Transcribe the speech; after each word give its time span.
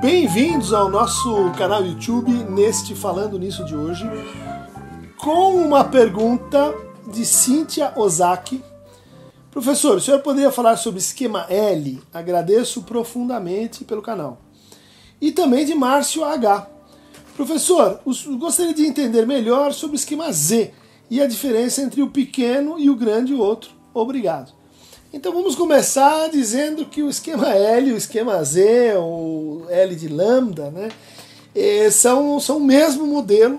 Bem-vindos 0.00 0.72
ao 0.72 0.88
nosso 0.88 1.50
canal 1.58 1.84
YouTube, 1.84 2.30
neste 2.30 2.94
Falando 2.94 3.36
Nisso 3.36 3.64
de 3.64 3.74
hoje, 3.74 4.04
com 5.16 5.56
uma 5.56 5.82
pergunta 5.82 6.72
de 7.12 7.26
Cíntia 7.26 7.92
Ozaki. 7.96 8.62
Professor, 9.50 9.96
o 9.96 10.00
senhor 10.00 10.20
poderia 10.20 10.52
falar 10.52 10.76
sobre 10.76 11.00
esquema 11.00 11.46
L? 11.50 12.00
Agradeço 12.14 12.82
profundamente 12.82 13.84
pelo 13.84 14.00
canal. 14.00 14.38
E 15.20 15.32
também 15.32 15.66
de 15.66 15.74
Márcio 15.74 16.24
H. 16.24 16.70
Professor, 17.34 18.00
gostaria 18.38 18.72
de 18.72 18.86
entender 18.86 19.26
melhor 19.26 19.72
sobre 19.72 19.96
o 19.96 19.98
esquema 19.98 20.30
Z 20.30 20.72
e 21.10 21.20
a 21.20 21.26
diferença 21.26 21.82
entre 21.82 22.02
o 22.02 22.10
pequeno 22.10 22.78
e 22.78 22.88
o 22.88 22.94
grande 22.94 23.34
outro. 23.34 23.70
Obrigado. 23.92 24.57
Então 25.12 25.32
vamos 25.32 25.56
começar 25.56 26.28
dizendo 26.28 26.84
que 26.84 27.02
o 27.02 27.08
esquema 27.08 27.54
L, 27.54 27.92
o 27.92 27.96
esquema 27.96 28.44
Z, 28.44 28.94
ou 28.96 29.66
L 29.70 29.94
de 29.94 30.06
lambda, 30.06 30.70
né, 30.70 30.90
eh, 31.54 31.90
são, 31.90 32.38
são 32.38 32.58
o 32.58 32.64
mesmo 32.64 33.06
modelo 33.06 33.58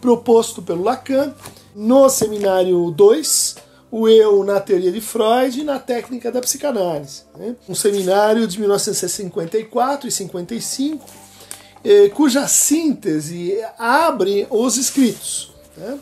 proposto 0.00 0.62
pelo 0.62 0.82
Lacan 0.82 1.34
no 1.74 2.08
seminário 2.08 2.90
2, 2.90 3.56
o 3.90 4.08
eu 4.08 4.42
na 4.42 4.58
teoria 4.58 4.90
de 4.90 5.02
Freud 5.02 5.60
e 5.60 5.64
na 5.64 5.78
técnica 5.78 6.32
da 6.32 6.40
psicanálise. 6.40 7.24
Né? 7.36 7.54
Um 7.68 7.74
seminário 7.74 8.46
de 8.46 8.58
1954 8.58 10.08
e 10.08 10.10
55, 10.10 11.04
eh, 11.84 12.08
cuja 12.08 12.48
síntese 12.48 13.62
abre 13.78 14.46
os 14.48 14.78
escritos. 14.78 15.52
Né? 15.76 15.98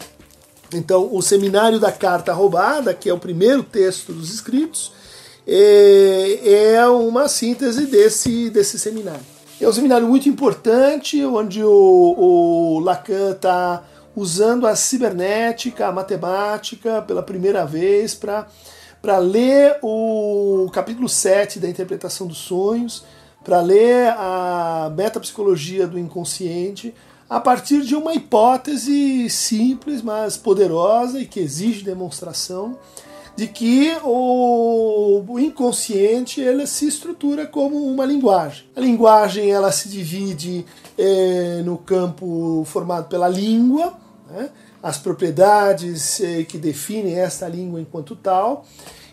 Então, 0.75 1.09
o 1.13 1.23
seminário 1.23 1.79
da 1.79 1.93
carta 1.93 2.33
roubada, 2.33 2.93
que 2.95 3.09
é 3.09 3.15
o 3.15 3.19
primeiro 3.19 3.63
texto 3.63 4.13
dos 4.13 4.33
escritos, 4.33 4.93
é, 5.47 6.75
é 6.75 6.89
uma 6.89 7.29
síntese 7.29 7.87
desse, 7.87 8.51
desse 8.51 8.79
seminário. 8.79 9.35
É 9.61 9.69
um 9.69 9.73
seminário 9.73 10.07
muito 10.07 10.29
importante, 10.29 11.25
onde 11.25 11.63
o, 11.63 11.71
o 11.71 12.81
Lacan 12.81 13.31
está 13.31 13.85
usando 14.17 14.67
a 14.67 14.77
cibernética, 14.77 15.87
a 15.87 15.93
matemática, 15.93 17.03
pela 17.03 17.23
primeira 17.23 17.65
vez, 17.65 18.15
para 18.15 19.19
ler 19.19 19.79
o 19.83 20.69
capítulo 20.73 21.09
7 21.09 21.59
da 21.59 21.69
interpretação 21.69 22.27
dos 22.27 22.39
sonhos, 22.39 23.05
para 23.45 23.61
ler 23.61 24.09
a 24.17 24.91
metapsicologia 24.97 25.87
do 25.87 25.99
inconsciente, 25.99 26.95
a 27.35 27.41
partir 27.41 27.83
de 27.83 27.97
uma 27.97 28.15
hipótese 28.15 29.29
simples, 29.29 30.01
mas 30.01 30.37
poderosa 30.37 31.21
e 31.21 31.27
que 31.27 31.41
exige 31.41 31.83
demonstração 31.83 32.79
de 33.35 33.49
que 33.49 33.93
o, 34.05 35.25
inconsciente 35.41 36.41
ele 36.41 36.65
se 36.65 36.87
estrutura 36.87 37.45
como 37.45 37.77
uma 37.89 38.05
linguagem. 38.05 38.67
A 38.77 38.81
linguagem 38.81 39.51
ela 39.51 39.73
se 39.73 39.89
divide 39.89 40.65
é, 40.97 41.61
no 41.65 41.77
campo 41.77 42.63
formado 42.67 43.09
pela 43.09 43.27
língua, 43.27 43.95
né, 44.31 44.51
as 44.81 44.99
propriedades 44.99 46.21
é, 46.21 46.45
que 46.45 46.57
definem 46.57 47.19
esta 47.19 47.49
língua 47.49 47.81
enquanto 47.81 48.15
tal, 48.15 48.65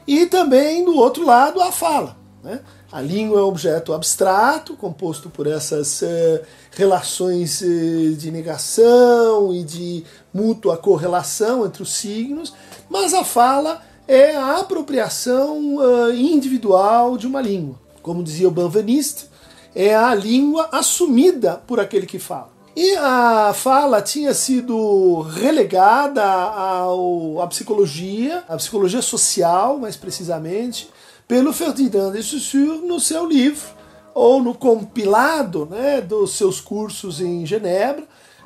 e 0.06 0.28
também 0.28 0.86
do 0.86 0.96
outro 0.96 1.26
lado 1.26 1.60
a 1.60 1.72
fala. 1.72 2.16
Né? 2.44 2.60
A 2.92 3.00
língua 3.00 3.40
é 3.40 3.44
um 3.44 3.48
objeto 3.48 3.94
abstrato, 3.94 4.76
composto 4.76 5.30
por 5.30 5.48
essas 5.48 6.04
eh, 6.04 6.44
relações 6.72 7.62
eh, 7.62 8.16
de 8.18 8.30
negação 8.30 9.54
e 9.54 9.64
de 9.64 10.04
mútua 10.34 10.76
correlação 10.76 11.66
entre 11.66 11.82
os 11.84 11.94
signos, 11.94 12.54
mas 12.90 13.14
a 13.14 13.24
fala 13.24 13.82
é 14.06 14.36
a 14.36 14.58
apropriação 14.60 15.78
uh, 15.78 16.14
individual 16.14 17.18
de 17.18 17.26
uma 17.26 17.42
língua. 17.42 17.76
Como 18.02 18.22
dizia 18.22 18.48
o 18.48 18.52
Banvanist, 18.52 19.26
é 19.74 19.96
a 19.96 20.14
língua 20.14 20.68
assumida 20.70 21.62
por 21.66 21.80
aquele 21.80 22.06
que 22.06 22.20
fala. 22.20 22.50
E 22.76 22.96
a 22.98 23.54
fala 23.54 24.02
tinha 24.02 24.34
sido 24.34 25.22
relegada 25.22 26.24
ao, 26.24 27.42
à 27.42 27.48
psicologia, 27.48 28.44
à 28.50 28.58
psicologia 28.58 29.02
social, 29.02 29.78
mais 29.78 29.96
precisamente, 29.96 30.90
pelo 31.32 31.54
Ferdinand 31.54 32.12
de 32.12 32.22
Saussure 32.22 32.86
no 32.86 33.00
seu 33.00 33.26
livro, 33.26 33.70
ou 34.14 34.44
no 34.44 34.54
compilado 34.54 35.66
né, 35.66 36.02
dos 36.02 36.36
seus 36.36 36.60
cursos 36.60 37.22
em 37.22 37.46
Genebra, 37.46 38.04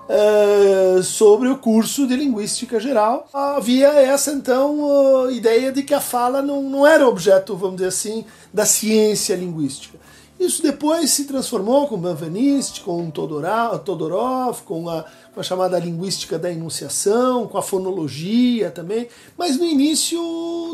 uh, 0.08 1.02
sobre 1.02 1.50
o 1.50 1.58
curso 1.58 2.06
de 2.06 2.16
Linguística 2.16 2.80
Geral. 2.80 3.28
Havia 3.34 3.88
essa, 3.88 4.32
então, 4.34 4.82
uh, 4.82 5.32
ideia 5.32 5.72
de 5.72 5.82
que 5.82 5.96
a 5.96 6.00
fala 6.00 6.44
não, 6.44 6.62
não 6.62 6.86
era 6.86 7.10
objeto, 7.10 7.56
vamos 7.56 7.78
dizer 7.78 7.88
assim, 7.88 8.24
da 8.54 8.68
ciência 8.68 9.36
linguística. 9.36 9.98
Isso 10.40 10.62
depois 10.62 11.12
se 11.12 11.24
transformou 11.26 11.88
com 11.88 11.98
Benveniste, 11.98 12.82
com 12.82 13.10
Todorov, 13.10 14.62
com 14.66 14.90
a, 14.90 15.06
com 15.34 15.40
a, 15.40 15.44
chamada 15.44 15.80
linguística 15.80 16.38
da 16.38 16.52
enunciação, 16.52 17.48
com 17.48 17.58
a 17.58 17.62
fonologia 17.62 18.70
também, 18.70 19.08
mas 19.38 19.58
no 19.58 19.66
início 19.66 20.20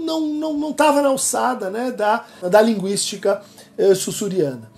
não 0.04 0.72
estava 0.72 0.94
não, 0.94 0.96
não 0.96 1.04
na 1.04 1.10
alçada 1.10 1.70
né, 1.70 1.92
da, 1.92 2.26
da 2.50 2.60
linguística 2.60 3.44
eh, 3.78 3.94
sussuriana. 3.94 4.72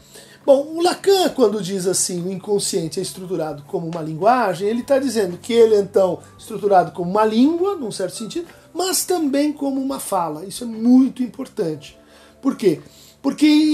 Bom, 0.46 0.74
o 0.76 0.82
Lacan, 0.82 1.30
quando 1.30 1.62
diz 1.62 1.88
assim, 1.88 2.22
o 2.22 2.30
inconsciente 2.30 3.00
é 3.00 3.04
estruturado 3.04 3.64
como 3.64 3.88
uma 3.88 4.02
linguagem, 4.02 4.68
ele 4.68 4.82
está 4.82 5.00
dizendo 5.00 5.38
que 5.38 5.54
ele 5.54 5.76
é 5.76 5.80
então 5.80 6.20
estruturado 6.38 6.92
como 6.92 7.10
uma 7.10 7.24
língua, 7.24 7.76
num 7.76 7.92
certo 7.92 8.18
sentido, 8.18 8.48
mas 8.74 9.06
também 9.06 9.54
como 9.54 9.80
uma 9.80 10.02
fala. 10.02 10.46
Isso 10.46 10.66
é 10.66 10.68
muito 10.68 11.24
importante. 11.24 11.98
Por 12.42 12.58
quê? 12.58 12.82
Porque 12.84 13.03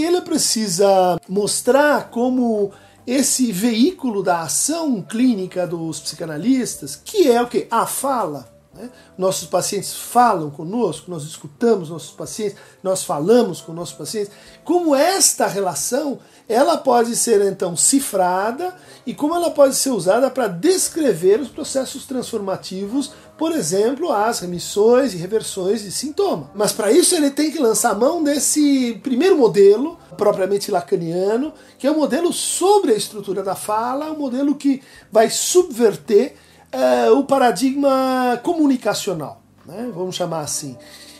ele 0.04 0.22
precisa 0.22 1.20
mostrar 1.28 2.12
como 2.12 2.72
esse 3.08 3.52
veículo 3.52 4.22
da 4.22 4.44
ação 4.44 5.02
clínica 5.02 5.66
dos 5.66 6.00
psicanalistas, 6.00 6.96
que 6.96 7.28
é 7.32 7.42
o 7.42 7.48
que? 7.48 7.68
A 7.72 7.88
fala. 7.88 8.59
Né? 8.80 8.90
Nossos 9.18 9.46
pacientes 9.46 9.94
falam 9.94 10.50
conosco, 10.50 11.12
nós 11.12 11.24
escutamos 11.24 11.90
nossos 11.90 12.12
pacientes, 12.12 12.58
nós 12.82 13.04
falamos 13.04 13.60
com 13.60 13.74
nossos 13.74 13.94
pacientes. 13.94 14.32
Como 14.64 14.96
esta 14.96 15.48
relação 15.48 16.20
ela 16.48 16.78
pode 16.78 17.16
ser 17.16 17.42
então 17.42 17.76
cifrada 17.76 18.74
e 19.06 19.14
como 19.14 19.36
ela 19.36 19.52
pode 19.52 19.76
ser 19.76 19.90
usada 19.90 20.32
para 20.32 20.48
descrever 20.48 21.42
os 21.42 21.50
processos 21.50 22.06
transformativos, 22.06 23.12
por 23.38 23.52
exemplo, 23.52 24.12
as 24.12 24.40
remissões 24.40 25.14
e 25.14 25.18
reversões 25.18 25.84
de 25.84 25.92
sintoma. 25.92 26.50
Mas 26.56 26.72
para 26.72 26.92
isso 26.92 27.14
ele 27.16 27.30
tem 27.30 27.52
que 27.52 27.60
lançar 27.60 27.94
mão 27.94 28.24
desse 28.24 29.00
primeiro 29.04 29.38
modelo, 29.38 29.98
propriamente 30.18 30.72
lacaniano, 30.72 31.54
que 31.78 31.86
é 31.86 31.92
o 31.92 31.94
um 31.94 31.98
modelo 31.98 32.32
sobre 32.32 32.94
a 32.94 32.98
estrutura 32.98 33.44
da 33.44 33.56
fala, 33.56 34.12
um 34.12 34.18
modelo 34.18 34.56
que 34.56 34.82
vai 35.12 35.30
subverter 35.30 36.36
uh, 36.74 37.18
o 37.18 37.24
paradigma 37.24 38.40
comunicacional, 38.44 39.42
né? 39.66 39.92
vamos 39.94 40.16
chamar 40.16 40.42
assim. 40.42 40.78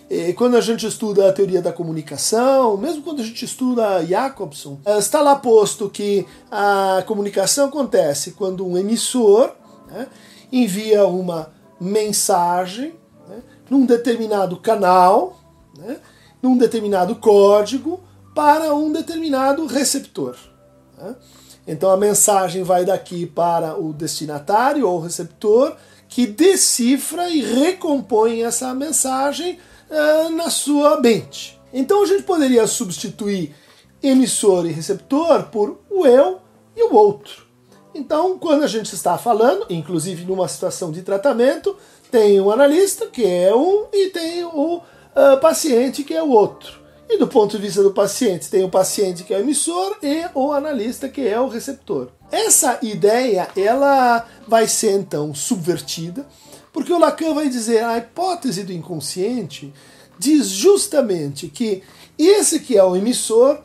E 0.10 0.34
quando 0.34 0.58
a 0.58 0.62
gente 0.62 0.88
estuda 0.88 1.30
a 1.30 1.34
teoria 1.34 1.62
da 1.62 1.72
comunicação, 1.72 2.76
mesmo 2.78 3.04
quando 3.04 3.22
a 3.22 3.24
gente 3.24 3.46
estuda 3.46 4.04
Jacobson, 4.04 4.80
eh, 4.84 4.98
está 4.98 5.22
lá 5.22 5.36
posto 5.36 5.88
que 5.88 6.26
a 6.50 7.04
comunicação 7.06 7.68
acontece 7.68 8.32
quando 8.32 8.66
um 8.66 8.76
emissor 8.76 9.52
né, 9.88 10.08
envia 10.52 11.06
uma 11.06 11.54
mensagem 11.80 12.96
né, 13.28 13.44
num 13.70 13.86
determinado 13.86 14.58
canal, 14.58 15.40
né, 15.78 15.98
num 16.42 16.58
determinado 16.58 17.16
código, 17.18 18.00
para 18.34 18.74
um 18.74 18.92
determinado 18.92 19.68
receptor. 19.68 20.36
Né. 20.98 21.16
Então 21.70 21.92
a 21.92 21.98
mensagem 21.98 22.64
vai 22.64 22.84
daqui 22.84 23.28
para 23.28 23.80
o 23.80 23.94
destinatário 23.94 24.90
ou 24.90 25.00
receptor, 25.00 25.76
que 26.08 26.26
decifra 26.26 27.30
e 27.30 27.44
recompõe 27.44 28.42
essa 28.42 28.74
mensagem 28.74 29.60
uh, 29.88 30.30
na 30.32 30.50
sua 30.50 31.00
mente. 31.00 31.62
Então 31.72 32.02
a 32.02 32.08
gente 32.08 32.24
poderia 32.24 32.66
substituir 32.66 33.54
emissor 34.02 34.66
e 34.66 34.72
receptor 34.72 35.44
por 35.44 35.80
o 35.92 36.08
eu 36.08 36.40
e 36.76 36.82
o 36.82 36.96
outro. 36.96 37.46
Então, 37.94 38.40
quando 38.40 38.64
a 38.64 38.68
gente 38.68 38.96
está 38.96 39.16
falando, 39.20 39.68
inclusive 39.70 40.26
numa 40.26 40.48
situação 40.48 40.92
de 40.92 41.04
tratamento, 41.04 41.76
tem 42.10 42.42
o 42.42 42.52
analista, 42.52 43.06
que 43.06 43.24
é 43.24 43.54
um, 43.54 43.86
e 43.94 44.10
tem 44.10 44.44
o 44.44 44.78
uh, 44.78 45.40
paciente, 45.40 46.04
que 46.04 46.16
é 46.16 46.24
o 46.24 46.30
outro. 46.30 46.79
E 47.10 47.18
do 47.18 47.28
ponto 47.28 47.58
de 47.58 47.64
vista 47.64 47.82
do 47.82 47.92
paciente, 47.92 48.50
tem 48.50 48.64
o 48.64 48.70
paciente 48.70 49.24
que 49.24 49.34
é 49.34 49.38
o 49.38 49.42
emissor 49.42 49.98
e 50.04 50.26
o 50.36 50.52
analista 50.52 51.10
que 51.10 51.28
é 51.28 51.40
o 51.40 51.48
receptor. 51.48 52.10
Essa 52.32 52.78
ideia, 52.84 53.48
ela 53.58 54.28
vai 54.48 54.68
ser 54.68 54.92
então 54.92 55.34
subvertida 55.34 56.28
porque 56.72 56.94
o 56.94 57.00
Lacan 57.00 57.34
vai 57.34 57.50
dizer 57.50 57.84
a 57.84 57.98
hipótese 57.98 58.64
do 58.64 58.72
inconsciente 58.72 59.74
diz 60.18 60.48
justamente 60.48 61.48
que 61.48 61.82
esse 62.18 62.60
que 62.60 62.78
é 62.78 62.84
o 62.84 62.96
emissor, 62.96 63.60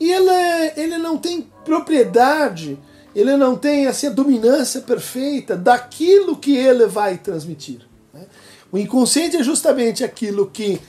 ele, 0.00 0.72
ele 0.76 0.98
não 0.98 1.18
tem 1.18 1.46
propriedade, 1.64 2.78
ele 3.14 3.36
não 3.36 3.56
tem 3.56 3.86
assim, 3.86 4.06
a 4.06 4.10
dominância 4.10 4.80
perfeita 4.80 5.54
daquilo 5.56 6.36
que 6.36 6.56
ele 6.56 6.86
vai 6.86 7.18
transmitir. 7.18 7.80
Né? 8.12 8.22
O 8.72 8.78
inconsciente 8.78 9.36
é 9.36 9.42
justamente 9.42 10.02
aquilo 10.02 10.46
que 10.50 10.80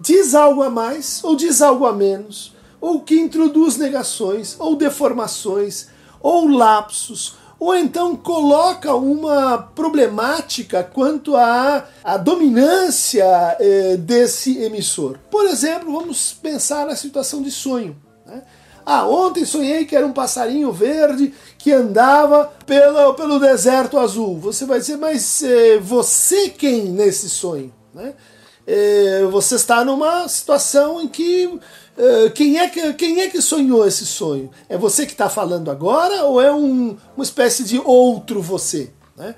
diz 0.00 0.34
algo 0.34 0.62
a 0.62 0.70
mais 0.70 1.22
ou 1.24 1.34
diz 1.34 1.60
algo 1.60 1.86
a 1.86 1.92
menos, 1.92 2.54
ou 2.80 3.00
que 3.00 3.18
introduz 3.18 3.76
negações, 3.76 4.56
ou 4.58 4.76
deformações, 4.76 5.88
ou 6.20 6.48
lapsos, 6.48 7.36
ou 7.58 7.74
então 7.74 8.14
coloca 8.14 8.94
uma 8.94 9.58
problemática 9.58 10.84
quanto 10.84 11.36
à, 11.36 11.84
à 12.04 12.16
dominância 12.16 13.56
eh, 13.58 13.96
desse 13.96 14.58
emissor. 14.58 15.18
Por 15.28 15.44
exemplo, 15.46 15.92
vamos 15.92 16.32
pensar 16.32 16.86
na 16.86 16.94
situação 16.94 17.42
de 17.42 17.50
sonho. 17.50 17.96
Né? 18.24 18.42
Ah, 18.86 19.08
ontem 19.08 19.44
sonhei 19.44 19.84
que 19.84 19.96
era 19.96 20.06
um 20.06 20.12
passarinho 20.12 20.70
verde 20.70 21.34
que 21.58 21.72
andava 21.72 22.52
pelo, 22.64 23.14
pelo 23.14 23.40
deserto 23.40 23.98
azul. 23.98 24.38
Você 24.38 24.64
vai 24.64 24.78
dizer, 24.78 24.96
mas 24.96 25.42
eh, 25.42 25.78
você 25.78 26.50
quem 26.50 26.84
nesse 26.84 27.28
sonho? 27.28 27.74
Né? 27.92 28.14
Eh, 28.70 29.26
você 29.30 29.54
está 29.54 29.82
numa 29.82 30.28
situação 30.28 31.00
em 31.00 31.08
que 31.08 31.58
eh, 31.96 32.30
quem, 32.34 32.58
é 32.58 32.68
que 32.68 32.92
quem 32.92 33.22
é 33.22 33.28
que 33.28 33.40
sonhou 33.40 33.86
esse 33.86 34.04
sonho? 34.04 34.50
É 34.68 34.76
você 34.76 35.06
que 35.06 35.12
está 35.12 35.30
falando 35.30 35.70
agora 35.70 36.24
ou 36.24 36.38
é 36.38 36.52
um, 36.52 36.94
uma 37.16 37.24
espécie 37.24 37.64
de 37.64 37.78
outro 37.78 38.42
você? 38.42 38.90
Né? 39.16 39.34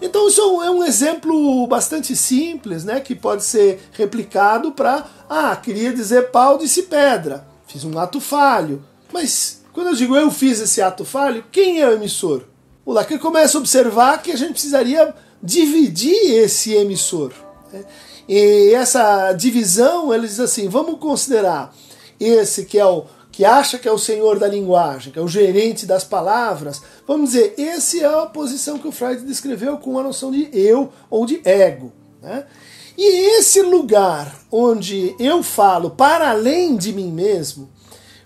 Então 0.00 0.26
isso 0.26 0.40
é 0.62 0.70
um 0.70 0.82
exemplo 0.82 1.66
bastante 1.66 2.16
simples, 2.16 2.82
né, 2.82 2.98
que 2.98 3.14
pode 3.14 3.44
ser 3.44 3.78
replicado 3.92 4.72
para, 4.72 5.06
ah, 5.28 5.54
queria 5.54 5.92
dizer 5.92 6.30
pau, 6.30 6.56
disse 6.56 6.84
pedra, 6.84 7.46
fiz 7.66 7.84
um 7.84 7.98
ato 7.98 8.22
falho. 8.22 8.82
Mas 9.12 9.62
quando 9.74 9.88
eu 9.88 9.94
digo 9.94 10.16
eu 10.16 10.30
fiz 10.30 10.60
esse 10.60 10.80
ato 10.80 11.04
falho, 11.04 11.44
quem 11.52 11.82
é 11.82 11.86
o 11.86 11.92
emissor? 11.92 12.44
O 12.86 12.92
Lacan 12.94 13.18
começa 13.18 13.58
a 13.58 13.60
observar 13.60 14.22
que 14.22 14.32
a 14.32 14.36
gente 14.36 14.52
precisaria 14.52 15.14
dividir 15.42 16.38
esse 16.38 16.72
emissor. 16.72 17.34
Né? 17.70 17.84
E 18.28 18.72
essa 18.74 19.32
divisão, 19.32 20.12
ele 20.12 20.26
diz 20.26 20.40
assim, 20.40 20.68
vamos 20.68 20.98
considerar 20.98 21.74
esse 22.18 22.64
que 22.64 22.78
é 22.78 22.86
o 22.86 23.04
que 23.32 23.46
acha 23.46 23.78
que 23.78 23.88
é 23.88 23.92
o 23.92 23.98
senhor 23.98 24.38
da 24.38 24.46
linguagem, 24.46 25.10
que 25.10 25.18
é 25.18 25.22
o 25.22 25.26
gerente 25.26 25.86
das 25.86 26.04
palavras, 26.04 26.82
vamos 27.08 27.30
dizer, 27.30 27.54
esse 27.56 28.00
é 28.00 28.06
a 28.06 28.26
posição 28.26 28.78
que 28.78 28.86
o 28.86 28.92
Freud 28.92 29.24
descreveu 29.24 29.78
com 29.78 29.98
a 29.98 30.02
noção 30.02 30.30
de 30.30 30.50
eu 30.52 30.92
ou 31.08 31.24
de 31.24 31.40
ego. 31.42 31.90
Né? 32.20 32.44
E 32.96 33.38
esse 33.38 33.62
lugar 33.62 34.38
onde 34.50 35.16
eu 35.18 35.42
falo 35.42 35.90
para 35.90 36.28
além 36.30 36.76
de 36.76 36.92
mim 36.92 37.10
mesmo, 37.10 37.70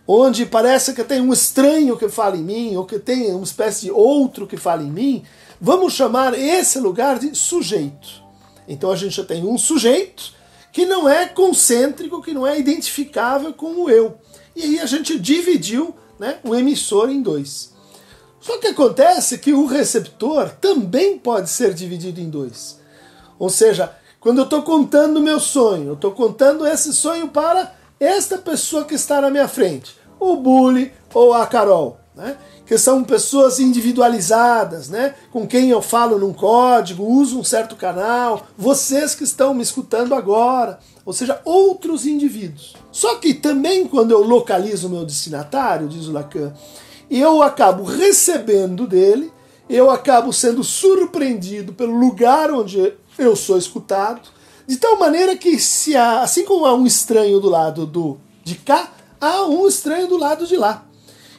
onde 0.07 0.45
parece 0.45 0.93
que 0.93 1.05
tem 1.05 1.21
um 1.21 1.33
estranho 1.33 1.97
que 1.97 2.09
fala 2.09 2.37
em 2.37 2.43
mim, 2.43 2.77
ou 2.77 2.85
que 2.85 2.99
tem 2.99 3.33
uma 3.33 3.45
espécie 3.45 3.87
de 3.87 3.93
outro 3.93 4.45
que 4.45 4.57
fala 4.57 4.83
em 4.83 4.91
mim, 4.91 5.23
vamos 5.61 5.93
chamar 5.93 6.37
esse 6.37 6.81
lugar 6.81 7.21
de 7.21 7.33
sujeito. 7.37 8.26
Então 8.69 8.91
a 8.91 8.97
gente 8.97 9.17
já 9.17 9.25
tem 9.25 9.45
um 9.45 9.57
sujeito 9.59 10.35
que 10.73 10.85
não 10.85 11.09
é 11.09 11.27
concêntrico, 11.27 12.23
que 12.23 12.35
não 12.35 12.47
é 12.47 12.59
identificável 12.59 13.53
com 13.53 13.85
o 13.85 13.91
eu. 13.91 14.19
E 14.55 14.63
aí 14.63 14.81
a 14.81 14.87
gente 14.87 15.19
dividiu 15.19 15.95
né, 16.19 16.39
o 16.45 16.55
emissor 16.55 17.11
em 17.11 17.23
dois. 17.23 17.73
Só 18.41 18.59
que 18.59 18.69
acontece 18.69 19.39
que 19.39 19.53
o 19.53 19.67
receptor 19.67 20.51
também 20.61 21.19
pode 21.19 21.51
ser 21.51 21.75
dividido 21.75 22.21
em 22.21 22.31
dois. 22.31 22.79
Ou 23.39 23.51
seja, 23.51 23.95
quando 24.21 24.39
eu 24.39 24.45
estou 24.45 24.63
contando 24.63 25.19
o 25.19 25.23
meu 25.23 25.41
sonho, 25.41 25.89
eu 25.89 25.95
estou 25.95 26.13
contando 26.13 26.67
esse 26.67 26.93
sonho 26.93 27.29
para 27.29 27.75
esta 27.99 28.39
pessoa 28.39 28.85
que 28.85 28.95
está 28.95 29.21
na 29.21 29.31
minha 29.31 29.49
frente, 29.49 29.97
o 30.19 30.37
Bully 30.37 30.93
ou 31.13 31.33
a 31.33 31.47
Carol. 31.47 31.99
Né? 32.15 32.37
Que 32.67 32.77
são 32.77 33.05
pessoas 33.05 33.61
individualizadas, 33.61 34.89
né? 34.89 35.15
com 35.31 35.47
quem 35.47 35.71
eu 35.71 35.81
falo 35.81 36.19
num 36.19 36.33
código, 36.33 37.05
uso 37.05 37.39
um 37.39 37.45
certo 37.45 37.77
canal, 37.77 38.45
vocês 38.59 39.15
que 39.15 39.23
estão 39.23 39.55
me 39.55 39.63
escutando 39.63 40.15
agora, 40.15 40.81
ou 41.05 41.13
seja, 41.13 41.41
outros 41.45 42.05
indivíduos. 42.05 42.75
Só 42.91 43.15
que 43.17 43.33
também 43.33 43.87
quando 43.87 44.11
eu 44.11 44.23
localizo 44.23 44.89
o 44.89 44.91
meu 44.91 45.05
destinatário, 45.05 45.89
diz 45.89 46.09
o 46.09 46.13
Lacan, 46.13 46.53
eu 47.09 47.41
acabo 47.41 47.85
recebendo 47.85 48.87
dele, 48.87 49.33
eu 49.71 49.89
acabo 49.89 50.33
sendo 50.33 50.65
surpreendido 50.65 51.73
pelo 51.73 51.97
lugar 51.97 52.51
onde 52.51 52.93
eu 53.17 53.37
sou 53.37 53.57
escutado, 53.57 54.29
de 54.67 54.77
tal 54.77 54.99
maneira 54.99 55.37
que 55.37 55.59
se 55.61 55.97
há, 55.97 56.23
assim 56.23 56.45
como 56.45 56.67
há 56.67 56.75
um 56.75 56.85
estranho 56.85 57.39
do 57.39 57.49
lado 57.49 57.87
do 57.87 58.19
de 58.43 58.57
cá, 58.57 58.91
há 59.21 59.45
um 59.45 59.67
estranho 59.67 60.09
do 60.09 60.17
lado 60.17 60.47
de 60.47 60.57
lá. 60.57 60.86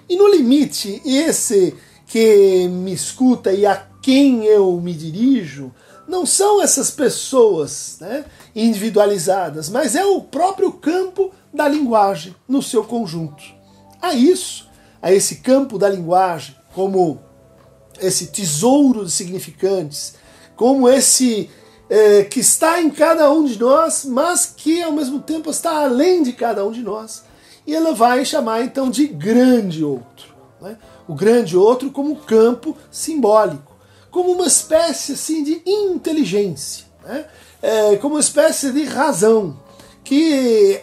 E 0.09 0.15
no 0.15 0.27
limite, 0.27 1.01
esse 1.05 1.75
que 2.05 2.67
me 2.69 2.93
escuta 2.93 3.51
e 3.51 3.65
a 3.65 3.75
quem 4.01 4.45
eu 4.45 4.79
me 4.79 4.93
dirijo 4.93 5.73
não 6.07 6.25
são 6.25 6.61
essas 6.61 6.89
pessoas 6.89 7.97
né, 7.99 8.23
individualizadas, 8.55 9.69
mas 9.69 9.95
é 9.95 10.05
o 10.05 10.21
próprio 10.21 10.71
campo 10.71 11.33
da 11.53 11.67
linguagem 11.67 12.33
no 12.47 12.63
seu 12.63 12.85
conjunto. 12.85 13.43
A 14.01 14.13
isso, 14.13 14.69
a 15.01 15.11
esse 15.11 15.37
campo 15.37 15.77
da 15.77 15.89
linguagem, 15.89 16.55
como 16.73 17.19
esse 17.99 18.27
tesouro 18.27 19.03
de 19.03 19.11
significantes, 19.11 20.15
como 20.55 20.87
esse 20.87 21.49
é, 21.89 22.23
que 22.23 22.39
está 22.39 22.81
em 22.81 22.89
cada 22.89 23.29
um 23.29 23.43
de 23.43 23.59
nós, 23.59 24.05
mas 24.05 24.45
que 24.45 24.81
ao 24.81 24.93
mesmo 24.93 25.19
tempo 25.19 25.49
está 25.49 25.83
além 25.83 26.23
de 26.23 26.31
cada 26.31 26.65
um 26.65 26.71
de 26.71 26.81
nós 26.81 27.26
e 27.67 27.75
ela 27.75 27.93
vai 27.93 28.23
chamar 28.23 28.63
então 28.63 28.89
de 28.89 29.05
grande 29.05 29.83
outro. 29.83 30.33
Né? 30.61 30.77
O 31.05 31.13
grande 31.13 31.57
outro 31.57 31.91
como 31.91 32.15
campo 32.15 32.75
simbólico, 32.89 33.75
como 34.09 34.31
uma 34.31 34.47
espécie 34.47 35.11
assim 35.11 35.43
de 35.43 35.61
inteligência, 35.65 36.85
né? 37.05 37.25
é, 37.61 37.97
como 37.97 38.15
uma 38.15 38.21
espécie 38.21 38.71
de 38.71 38.85
razão 38.85 39.59
que 40.01 40.79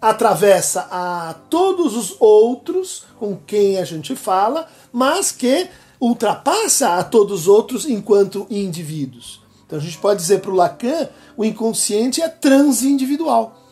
atravessa 0.00 0.86
a 0.90 1.34
todos 1.48 1.96
os 1.96 2.14
outros 2.20 3.04
com 3.18 3.34
quem 3.34 3.78
a 3.78 3.84
gente 3.84 4.14
fala, 4.14 4.68
mas 4.92 5.32
que 5.32 5.68
ultrapassa 5.98 6.90
a 6.90 7.02
todos 7.02 7.40
os 7.42 7.48
outros 7.48 7.86
enquanto 7.86 8.46
indivíduos. 8.50 9.40
Então 9.66 9.78
a 9.78 9.82
gente 9.82 9.98
pode 9.98 10.20
dizer 10.20 10.40
para 10.40 10.50
o 10.50 10.54
Lacan, 10.54 11.08
o 11.36 11.44
inconsciente 11.44 12.22
é 12.22 12.28
transindividual 12.28 13.67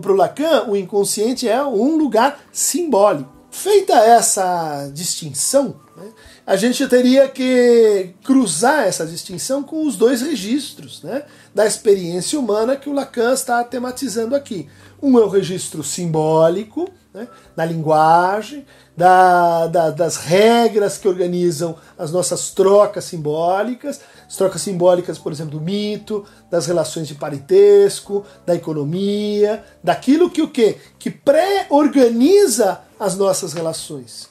para 0.00 0.12
o 0.12 0.16
Lacan, 0.16 0.64
o 0.68 0.76
inconsciente 0.76 1.48
é 1.48 1.62
um 1.64 1.96
lugar 1.96 2.40
simbólico. 2.52 3.30
Feita 3.50 3.94
essa 3.94 4.90
distinção, 4.92 5.74
né, 5.96 6.10
a 6.46 6.54
gente 6.54 6.86
teria 6.86 7.26
que 7.28 8.10
cruzar 8.22 8.86
essa 8.86 9.06
distinção 9.06 9.62
com 9.62 9.86
os 9.86 9.96
dois 9.96 10.22
registros 10.22 11.02
né, 11.02 11.24
da 11.54 11.66
experiência 11.66 12.38
humana 12.38 12.76
que 12.76 12.88
o 12.88 12.92
Lacan 12.92 13.32
está 13.32 13.64
tematizando 13.64 14.34
aqui. 14.34 14.68
Um 15.02 15.18
é 15.18 15.22
o 15.22 15.28
registro 15.28 15.82
simbólico, 15.82 16.88
né, 17.18 17.28
da 17.56 17.64
linguagem, 17.64 18.64
da, 18.96 19.66
da, 19.66 19.90
das 19.90 20.16
regras 20.16 20.98
que 20.98 21.08
organizam 21.08 21.76
as 21.98 22.12
nossas 22.12 22.50
trocas 22.50 23.04
simbólicas, 23.04 24.00
as 24.26 24.36
trocas 24.36 24.62
simbólicas, 24.62 25.18
por 25.18 25.32
exemplo, 25.32 25.58
do 25.58 25.64
mito, 25.64 26.24
das 26.50 26.66
relações 26.66 27.08
de 27.08 27.14
parentesco, 27.14 28.24
da 28.46 28.54
economia, 28.54 29.64
daquilo 29.82 30.30
que 30.30 30.42
o 30.42 30.48
quê? 30.48 30.78
Que 30.98 31.10
pré-organiza 31.10 32.80
as 32.98 33.16
nossas 33.16 33.52
relações. 33.52 34.28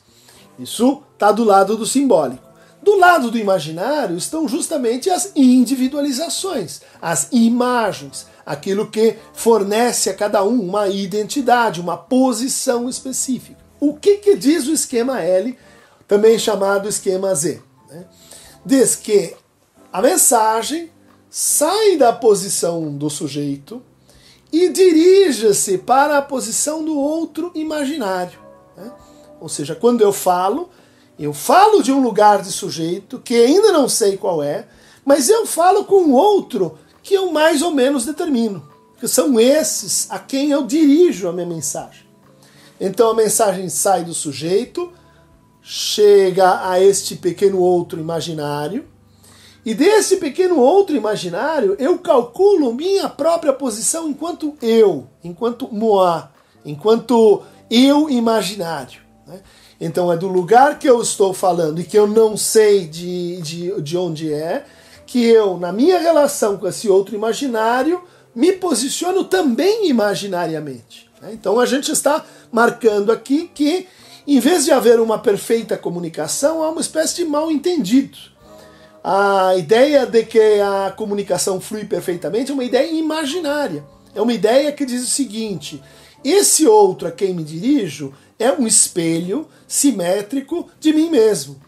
Isso 0.58 1.03
está 1.13 1.32
do 1.32 1.44
lado 1.44 1.75
do 1.75 1.86
simbólico. 1.86 2.48
Do 2.82 2.98
lado 2.98 3.29
do 3.29 3.38
imaginário 3.38 4.15
estão 4.15 4.48
justamente 4.48 5.10
as 5.10 5.32
individualizações, 5.36 6.82
as 7.01 7.27
imagens, 7.32 8.27
aquilo 8.48 8.88
que 8.88 9.18
fornece 9.34 10.10
a 10.10 10.13
cada 10.13 10.42
um 10.42 10.62
uma 10.62 10.88
identidade, 10.88 11.82
uma 11.82 11.98
posição 11.98 12.88
específica. 12.88 13.60
O 13.77 13.94
que, 13.94 14.16
que 14.18 14.38
diz 14.38 14.68
o 14.68 14.72
esquema 14.72 15.22
L, 15.22 15.58
também 16.08 16.39
chamado 16.39 16.88
esquema 16.88 17.36
Z? 17.36 17.62
Né? 17.89 18.06
Diz 18.66 18.96
que 18.96 19.36
a 19.92 20.01
mensagem 20.01 20.89
sai 21.30 21.98
da 21.98 22.13
posição 22.13 22.89
do 22.96 23.10
sujeito 23.10 23.82
e 24.51 24.70
dirige-se 24.70 25.77
para 25.80 26.18
a 26.18 26.22
posição 26.22 26.86
do 26.86 26.98
outro 26.98 27.51
imaginário. 27.54 28.39
Né? 28.77 28.89
Ou 29.42 29.50
seja, 29.50 29.75
quando 29.75 30.00
eu 30.00 30.13
falo, 30.13 30.70
eu 31.20 31.34
falo 31.34 31.84
de 31.84 31.92
um 31.92 32.01
lugar 32.01 32.42
de 32.42 32.54
sujeito 32.54 33.20
que 33.20 33.36
ainda 33.36 33.74
não 33.74 33.89
sei 33.89 34.16
qual 34.16 34.42
é, 34.42 34.70
mas 35.04 35.27
eu 35.27 35.46
falo 35.46 35.84
com 35.84 36.13
outro 36.13 36.77
que 37.07 37.13
eu 37.13 37.31
mais 37.31 37.61
ou 37.61 37.71
menos 37.71 38.05
determino, 38.05 38.67
que 38.99 39.07
são 39.07 39.39
esses 39.39 40.11
a 40.11 40.19
quem 40.19 40.51
eu 40.51 40.67
dirijo 40.67 41.29
a 41.29 41.31
minha 41.31 41.45
mensagem. 41.45 42.05
Então 42.81 43.11
a 43.11 43.13
mensagem 43.13 43.69
sai 43.69 44.03
do 44.03 44.13
sujeito, 44.13 44.91
chega 45.61 46.69
a 46.69 46.83
este 46.83 47.15
pequeno 47.15 47.59
outro 47.59 47.97
imaginário, 47.97 48.85
e 49.65 49.73
desse 49.73 50.17
pequeno 50.17 50.59
outro 50.59 50.97
imaginário, 50.97 51.77
eu 51.79 51.97
calculo 51.97 52.73
minha 52.73 53.07
própria 53.07 53.53
posição 53.53 54.09
enquanto 54.09 54.53
eu, 54.61 55.07
enquanto 55.23 55.73
moi, 55.73 56.23
enquanto 56.65 57.41
eu 57.71 58.09
imaginário. 58.09 58.99
Né? 59.25 59.39
Então 59.79 60.11
é 60.11 60.17
do 60.17 60.27
lugar 60.27 60.77
que 60.77 60.89
eu 60.89 61.01
estou 61.01 61.33
falando 61.33 61.79
e 61.79 61.85
que 61.85 61.97
eu 61.97 62.05
não 62.05 62.35
sei 62.35 62.85
de, 62.85 63.41
de, 63.41 63.81
de 63.81 63.97
onde 63.97 64.33
é, 64.33 64.65
que 65.07 65.23
eu, 65.23 65.57
na 65.57 65.71
minha 65.71 65.97
relação 65.97 66.57
com 66.57 66.67
esse 66.67 66.89
outro 66.89 67.15
imaginário, 67.15 68.03
me 68.35 68.51
posiciono 68.51 69.23
também 69.23 69.89
imaginariamente. 69.89 71.09
Né? 71.21 71.29
Então 71.33 71.59
a 71.59 71.65
gente 71.65 71.91
está 71.91 72.23
marcando 72.51 73.11
aqui 73.11 73.49
que, 73.55 73.87
em 74.27 74.39
vez 74.39 74.65
de 74.65 74.71
haver 74.71 74.99
uma 74.99 75.17
perfeita 75.17 75.77
comunicação, 75.77 76.61
há 76.61 76.69
uma 76.69 76.81
espécie 76.81 77.15
de 77.15 77.25
mal 77.25 77.49
entendido. 77.49 78.17
A 79.01 79.55
ideia 79.55 80.05
de 80.05 80.23
que 80.23 80.59
a 80.59 80.91
comunicação 80.91 81.61
flui 81.61 81.85
perfeitamente 81.85 82.51
é 82.51 82.53
uma 82.53 82.65
ideia 82.65 82.91
imaginária. 82.91 83.85
É 84.13 84.21
uma 84.21 84.33
ideia 84.33 84.71
que 84.73 84.85
diz 84.85 85.01
o 85.03 85.09
seguinte: 85.09 85.81
esse 86.23 86.67
outro 86.67 87.07
a 87.07 87.11
quem 87.11 87.33
me 87.33 87.43
dirijo 87.43 88.13
é 88.37 88.51
um 88.51 88.67
espelho 88.67 89.47
simétrico 89.65 90.67
de 90.79 90.91
mim 90.91 91.09
mesmo. 91.09 91.66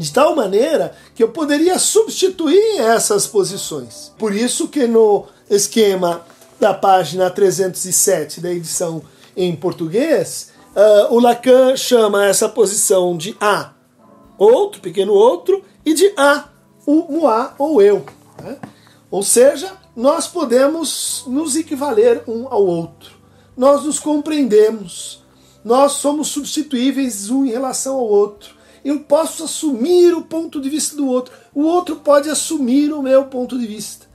De 0.00 0.10
tal 0.10 0.34
maneira 0.34 0.96
que 1.14 1.22
eu 1.22 1.28
poderia 1.28 1.78
substituir 1.78 2.80
essas 2.80 3.26
posições. 3.26 4.10
Por 4.16 4.34
isso 4.34 4.66
que 4.66 4.86
no 4.86 5.26
esquema 5.50 6.22
da 6.58 6.72
página 6.72 7.28
307 7.28 8.40
da 8.40 8.50
edição 8.50 9.02
em 9.36 9.54
português, 9.54 10.52
uh, 10.74 11.14
o 11.14 11.20
Lacan 11.20 11.76
chama 11.76 12.24
essa 12.24 12.48
posição 12.48 13.14
de 13.14 13.36
A, 13.38 13.74
outro, 14.38 14.80
pequeno 14.80 15.12
outro, 15.12 15.62
e 15.84 15.92
de 15.92 16.14
A, 16.16 16.48
o 16.86 17.20
moi 17.20 17.50
ou 17.58 17.82
eu. 17.82 18.06
Né? 18.42 18.56
Ou 19.10 19.22
seja, 19.22 19.70
nós 19.94 20.26
podemos 20.26 21.24
nos 21.26 21.56
equivaler 21.56 22.22
um 22.26 22.48
ao 22.48 22.64
outro. 22.64 23.16
Nós 23.54 23.84
nos 23.84 23.98
compreendemos. 23.98 25.22
Nós 25.62 25.92
somos 25.92 26.28
substituíveis 26.28 27.28
um 27.28 27.44
em 27.44 27.50
relação 27.50 27.96
ao 27.96 28.06
outro. 28.06 28.59
Eu 28.84 29.00
posso 29.00 29.44
assumir 29.44 30.14
o 30.14 30.22
ponto 30.22 30.60
de 30.60 30.70
vista 30.70 30.96
do 30.96 31.06
outro. 31.06 31.34
O 31.54 31.62
outro 31.62 31.96
pode 31.96 32.28
assumir 32.30 32.92
o 32.92 33.02
meu 33.02 33.24
ponto 33.26 33.58
de 33.58 33.66
vista. 33.66 34.06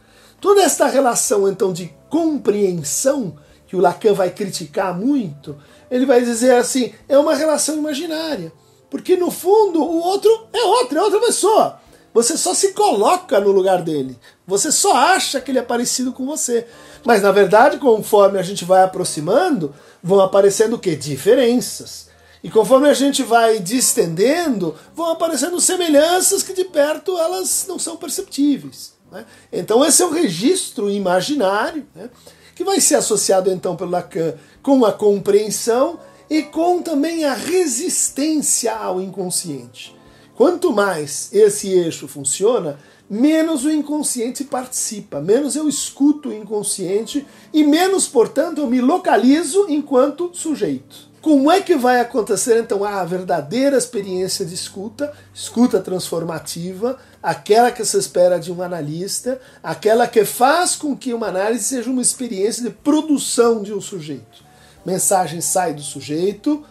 Toda 0.42 0.62
esta 0.62 0.88
relação, 0.88 1.48
então, 1.50 1.72
de 1.72 1.94
compreensão, 2.10 3.36
que 3.68 3.76
o 3.76 3.80
Lacan 3.80 4.14
vai 4.14 4.30
criticar 4.30 4.98
muito, 4.98 5.58
ele 5.90 6.06
vai 6.06 6.22
dizer 6.22 6.56
assim: 6.56 6.94
é 7.08 7.18
uma 7.18 7.36
relação 7.36 7.78
imaginária. 7.78 8.52
Porque, 8.90 9.16
no 9.16 9.32
fundo, 9.32 9.82
o 9.84 10.00
outro 10.00 10.48
é 10.54 10.64
outro, 10.64 10.98
é 10.98 11.02
outra 11.02 11.20
pessoa. 11.20 11.80
Você 12.16 12.38
só 12.38 12.54
se 12.54 12.72
coloca 12.72 13.42
no 13.42 13.52
lugar 13.52 13.82
dele. 13.82 14.18
Você 14.48 14.72
só 14.72 14.96
acha 14.96 15.42
que 15.42 15.52
ele 15.52 15.60
é 15.60 15.62
parecido 15.62 16.14
com 16.14 16.26
você. 16.26 16.66
Mas 17.04 17.22
na 17.22 17.30
verdade, 17.30 17.78
conforme 17.78 18.40
a 18.40 18.42
gente 18.42 18.64
vai 18.64 18.84
aproximando, 18.84 19.76
vão 20.02 20.22
aparecendo 20.22 20.78
o 20.78 20.80
quê? 20.80 20.96
Diferenças. 20.96 22.05
E 22.46 22.50
conforme 22.52 22.88
a 22.88 22.94
gente 22.94 23.24
vai 23.24 23.58
distendendo, 23.58 24.76
vão 24.94 25.10
aparecendo 25.10 25.60
semelhanças 25.60 26.44
que 26.44 26.54
de 26.54 26.64
perto 26.64 27.18
elas 27.18 27.66
não 27.68 27.80
são 27.80 27.98
perceptíveis. 27.98 28.94
Né? 29.12 29.26
Então 29.52 29.84
esse 29.84 30.04
é 30.04 30.06
um 30.06 30.12
registro 30.12 30.88
imaginário 30.88 31.88
né? 31.96 32.08
que 32.54 32.64
vai 32.64 32.80
ser 32.80 32.98
associado 32.98 33.50
então 33.50 33.76
pelo 33.76 33.90
Lacan 33.90 34.36
com 34.62 34.86
a 34.86 34.94
compreensão 34.94 36.00
e 36.30 36.44
com 36.44 36.84
também 36.84 37.26
a 37.26 37.34
resistência 37.34 38.76
ao 38.76 39.02
inconsciente. 39.02 39.96
Quanto 40.36 40.72
mais 40.72 41.34
esse 41.34 41.70
eixo 41.70 42.08
funciona, 42.08 42.78
menos 43.10 43.66
o 43.66 43.72
inconsciente 43.72 44.44
participa, 44.44 45.20
menos 45.20 45.56
eu 45.56 45.68
escuto 45.68 46.30
o 46.30 46.34
inconsciente 46.34 47.26
e 47.52 47.64
menos, 47.64 48.08
portanto, 48.08 48.62
eu 48.62 48.68
me 48.68 48.82
localizo 48.82 49.66
enquanto 49.68 50.30
sujeito. 50.32 51.15
Como 51.26 51.50
é 51.50 51.60
que 51.60 51.76
vai 51.76 52.00
acontecer 52.00 52.56
então 52.60 52.84
a 52.84 53.04
verdadeira 53.04 53.76
experiência 53.76 54.46
de 54.46 54.54
escuta, 54.54 55.12
escuta 55.34 55.80
transformativa, 55.80 57.00
aquela 57.24 57.72
que 57.72 57.84
se 57.84 57.98
espera 57.98 58.40
de 58.40 58.52
um 58.52 58.62
analista, 58.62 59.42
aquela 59.64 60.08
que 60.08 60.24
faz 60.24 60.76
com 60.76 60.96
que 60.96 61.16
uma 61.16 61.30
análise 61.30 61.64
seja 61.64 61.90
uma 61.90 62.04
experiência 62.04 62.62
de 62.62 62.70
produção 62.70 63.64
de 63.64 63.74
um 63.74 63.82
sujeito? 63.82 64.46
Mensagem 64.86 65.42
sai 65.42 65.74
do 65.74 65.82
sujeito, 65.82 66.64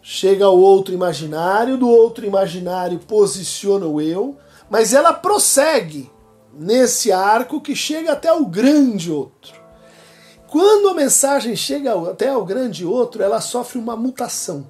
chega 0.00 0.44
ao 0.44 0.56
outro 0.56 0.94
imaginário, 0.94 1.76
do 1.76 1.88
outro 1.88 2.24
imaginário 2.24 3.00
posiciona 3.00 3.86
o 3.86 4.00
eu, 4.00 4.36
mas 4.70 4.94
ela 4.94 5.12
prossegue 5.12 6.08
nesse 6.56 7.10
arco 7.10 7.60
que 7.60 7.74
chega 7.74 8.12
até 8.12 8.32
o 8.32 8.46
grande 8.46 9.10
outro. 9.10 9.65
Quando 10.58 10.88
a 10.88 10.94
mensagem 10.94 11.54
chega 11.54 11.92
até 12.10 12.34
o 12.34 12.42
grande 12.42 12.82
outro, 12.82 13.22
ela 13.22 13.42
sofre 13.42 13.78
uma 13.78 13.94
mutação. 13.94 14.66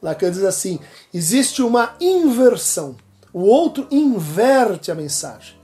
Lacan 0.00 0.30
diz 0.30 0.42
assim: 0.42 0.80
existe 1.12 1.60
uma 1.60 1.94
inversão. 2.00 2.96
O 3.34 3.40
outro 3.40 3.86
inverte 3.90 4.90
a 4.90 4.94
mensagem. 4.94 5.54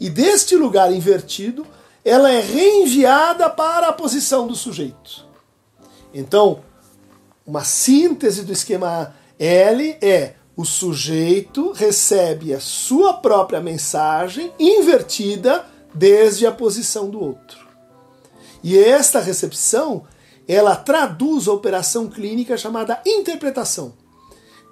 E 0.00 0.08
deste 0.08 0.56
lugar 0.56 0.90
invertido, 0.90 1.66
ela 2.02 2.32
é 2.32 2.40
reenviada 2.40 3.50
para 3.50 3.88
a 3.88 3.92
posição 3.92 4.46
do 4.46 4.54
sujeito. 4.54 5.26
Então, 6.14 6.60
uma 7.46 7.62
síntese 7.62 8.42
do 8.42 8.54
esquema 8.54 9.14
L 9.38 9.98
é 10.00 10.32
o 10.56 10.64
sujeito 10.64 11.72
recebe 11.72 12.54
a 12.54 12.58
sua 12.58 13.12
própria 13.12 13.60
mensagem 13.60 14.50
invertida 14.58 15.66
desde 15.92 16.46
a 16.46 16.52
posição 16.52 17.10
do 17.10 17.22
outro. 17.22 17.59
E 18.62 18.78
esta 18.78 19.20
recepção, 19.20 20.04
ela 20.46 20.76
traduz 20.76 21.48
a 21.48 21.52
operação 21.52 22.08
clínica 22.08 22.56
chamada 22.56 23.00
interpretação. 23.06 23.94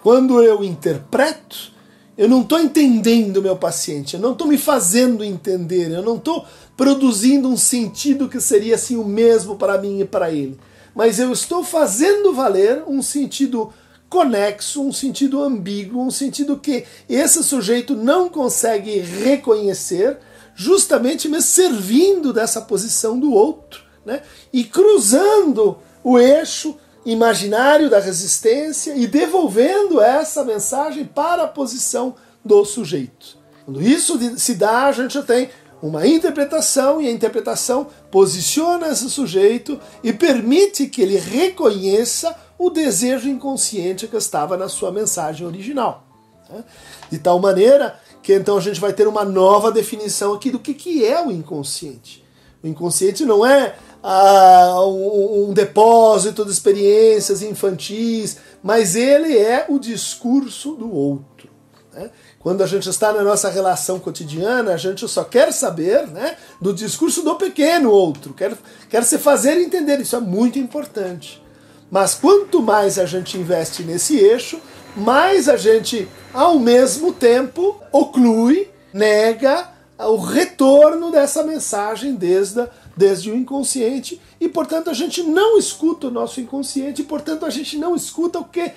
Quando 0.03 0.43
eu 0.43 0.63
interpreto, 0.63 1.73
eu 2.17 2.29
não 2.29 2.43
estou 2.43 2.59
entendendo 2.59 3.39
o 3.39 3.43
meu 3.43 3.57
paciente, 3.57 4.15
eu 4.15 4.21
não 4.21 4.33
estou 4.33 4.47
me 4.47 4.59
fazendo 4.59 5.25
entender, 5.25 5.91
eu 5.91 6.03
não 6.03 6.17
estou 6.17 6.45
produzindo 6.77 7.49
um 7.49 7.57
sentido 7.57 8.29
que 8.29 8.41
seria 8.41 8.75
assim 8.75 8.97
o 8.97 9.05
mesmo 9.05 9.57
para 9.57 9.79
mim 9.79 10.01
e 10.01 10.05
para 10.05 10.31
ele 10.31 10.59
mas 10.99 11.21
eu 11.21 11.31
estou 11.31 11.63
fazendo 11.63 12.35
valer 12.35 12.83
um 12.89 13.01
sentido 13.01 13.73
conexo, 14.09 14.83
um 14.83 14.93
sentido 14.93 15.41
ambíguo, 15.41 16.03
um 16.03 16.11
sentido 16.11 16.59
que 16.59 16.85
esse 17.09 17.45
sujeito 17.45 17.95
não 17.95 18.29
consegue 18.29 18.99
reconhecer, 18.99 20.19
justamente 20.59 21.29
me 21.29 21.41
servindo 21.41 22.33
dessa 22.33 22.61
posição 22.61 23.17
do 23.17 23.33
outro, 23.33 23.81
né? 24.05 24.23
e 24.53 24.65
cruzando 24.65 25.79
o 26.03 26.19
eixo 26.19 26.77
imaginário 27.07 27.89
da 27.89 28.01
resistência 28.01 28.97
e 28.97 29.07
devolvendo 29.07 30.01
essa 30.01 30.45
mensagem 30.45 31.05
para 31.05 31.45
a 31.45 31.49
posição 31.49 32.17
do 32.45 32.65
sujeito. 32.65 33.39
Quando 33.65 33.81
isso 33.81 34.19
se 34.37 34.57
dá, 34.57 34.87
a 34.87 34.93
gente 34.93 35.23
tem 35.23 35.49
uma 35.81 36.05
interpretação 36.05 37.01
e 37.01 37.07
a 37.07 37.13
interpretação 37.13 37.87
posiciona 38.11 38.89
esse 38.89 39.09
sujeito 39.09 39.79
e 40.03 40.13
permite 40.13 40.89
que 40.89 41.01
ele 41.01 41.19
reconheça 41.19 42.37
o 42.59 42.69
desejo 42.69 43.29
inconsciente 43.29 44.09
que 44.09 44.17
estava 44.17 44.57
na 44.57 44.69
sua 44.69 44.91
mensagem 44.91 45.47
original. 45.47 46.05
Né? 46.51 46.65
De 47.09 47.19
tal 47.19 47.39
maneira 47.39 48.01
que 48.29 48.35
então 48.35 48.59
a 48.59 48.61
gente 48.61 48.79
vai 48.79 48.93
ter 48.93 49.09
uma 49.09 49.25
nova 49.25 49.73
definição 49.73 50.35
aqui 50.35 50.51
do 50.51 50.59
que, 50.59 50.75
que 50.75 51.03
é 51.03 51.19
o 51.19 51.31
inconsciente. 51.31 52.23
O 52.63 52.69
inconsciente 52.69 53.25
não 53.25 53.47
é 53.47 53.75
ah, 54.03 54.83
um, 54.83 55.49
um 55.49 55.55
depósito 55.55 56.45
de 56.45 56.51
experiências 56.51 57.41
infantis, 57.41 58.37
mas 58.63 58.95
ele 58.95 59.35
é 59.35 59.65
o 59.71 59.79
discurso 59.79 60.75
do 60.75 60.95
outro. 60.95 61.49
Né? 61.91 62.11
Quando 62.39 62.63
a 62.63 62.67
gente 62.67 62.91
está 62.91 63.15
na 63.15 63.25
nossa 63.25 63.49
relação 63.49 63.99
cotidiana, 63.99 64.75
a 64.75 64.77
gente 64.77 65.09
só 65.09 65.25
quer 65.25 65.51
saber 65.51 66.07
né, 66.09 66.37
do 66.61 66.75
discurso 66.75 67.23
do 67.23 67.35
pequeno 67.37 67.91
outro, 67.91 68.35
quer, 68.35 68.55
quer 68.91 69.05
se 69.05 69.17
fazer 69.17 69.59
entender, 69.59 70.03
isso 70.03 70.17
é 70.17 70.21
muito 70.21 70.59
importante. 70.59 71.43
Mas 71.91 72.13
quanto 72.13 72.61
mais 72.61 72.99
a 72.99 73.07
gente 73.07 73.39
investe 73.39 73.83
nesse 73.85 74.19
eixo, 74.19 74.61
mais 74.99 75.49
a 75.49 75.57
gente, 75.57 76.09
ao 76.35 76.59
mesmo 76.59 77.13
tempo, 77.13 77.81
oclui, 77.93 78.69
nega 78.93 79.69
o 79.99 80.17
retorno 80.17 81.11
dessa 81.11 81.43
mensagem 81.43 82.15
desde, 82.15 82.69
desde 82.97 83.31
o 83.31 83.37
inconsciente 83.37 84.21
e, 84.41 84.49
portanto, 84.49 84.91
a 84.91 84.93
gente 84.93 85.23
não 85.23 85.59
escuta 85.59 86.07
o 86.07 86.11
nosso 86.11 86.41
inconsciente 86.41 87.03
e, 87.03 87.05
portanto, 87.05 87.45
a 87.45 87.51
gente 87.51 87.77
não 87.77 87.97
escuta 87.97 88.39
o 88.39 88.45
que 88.45 88.73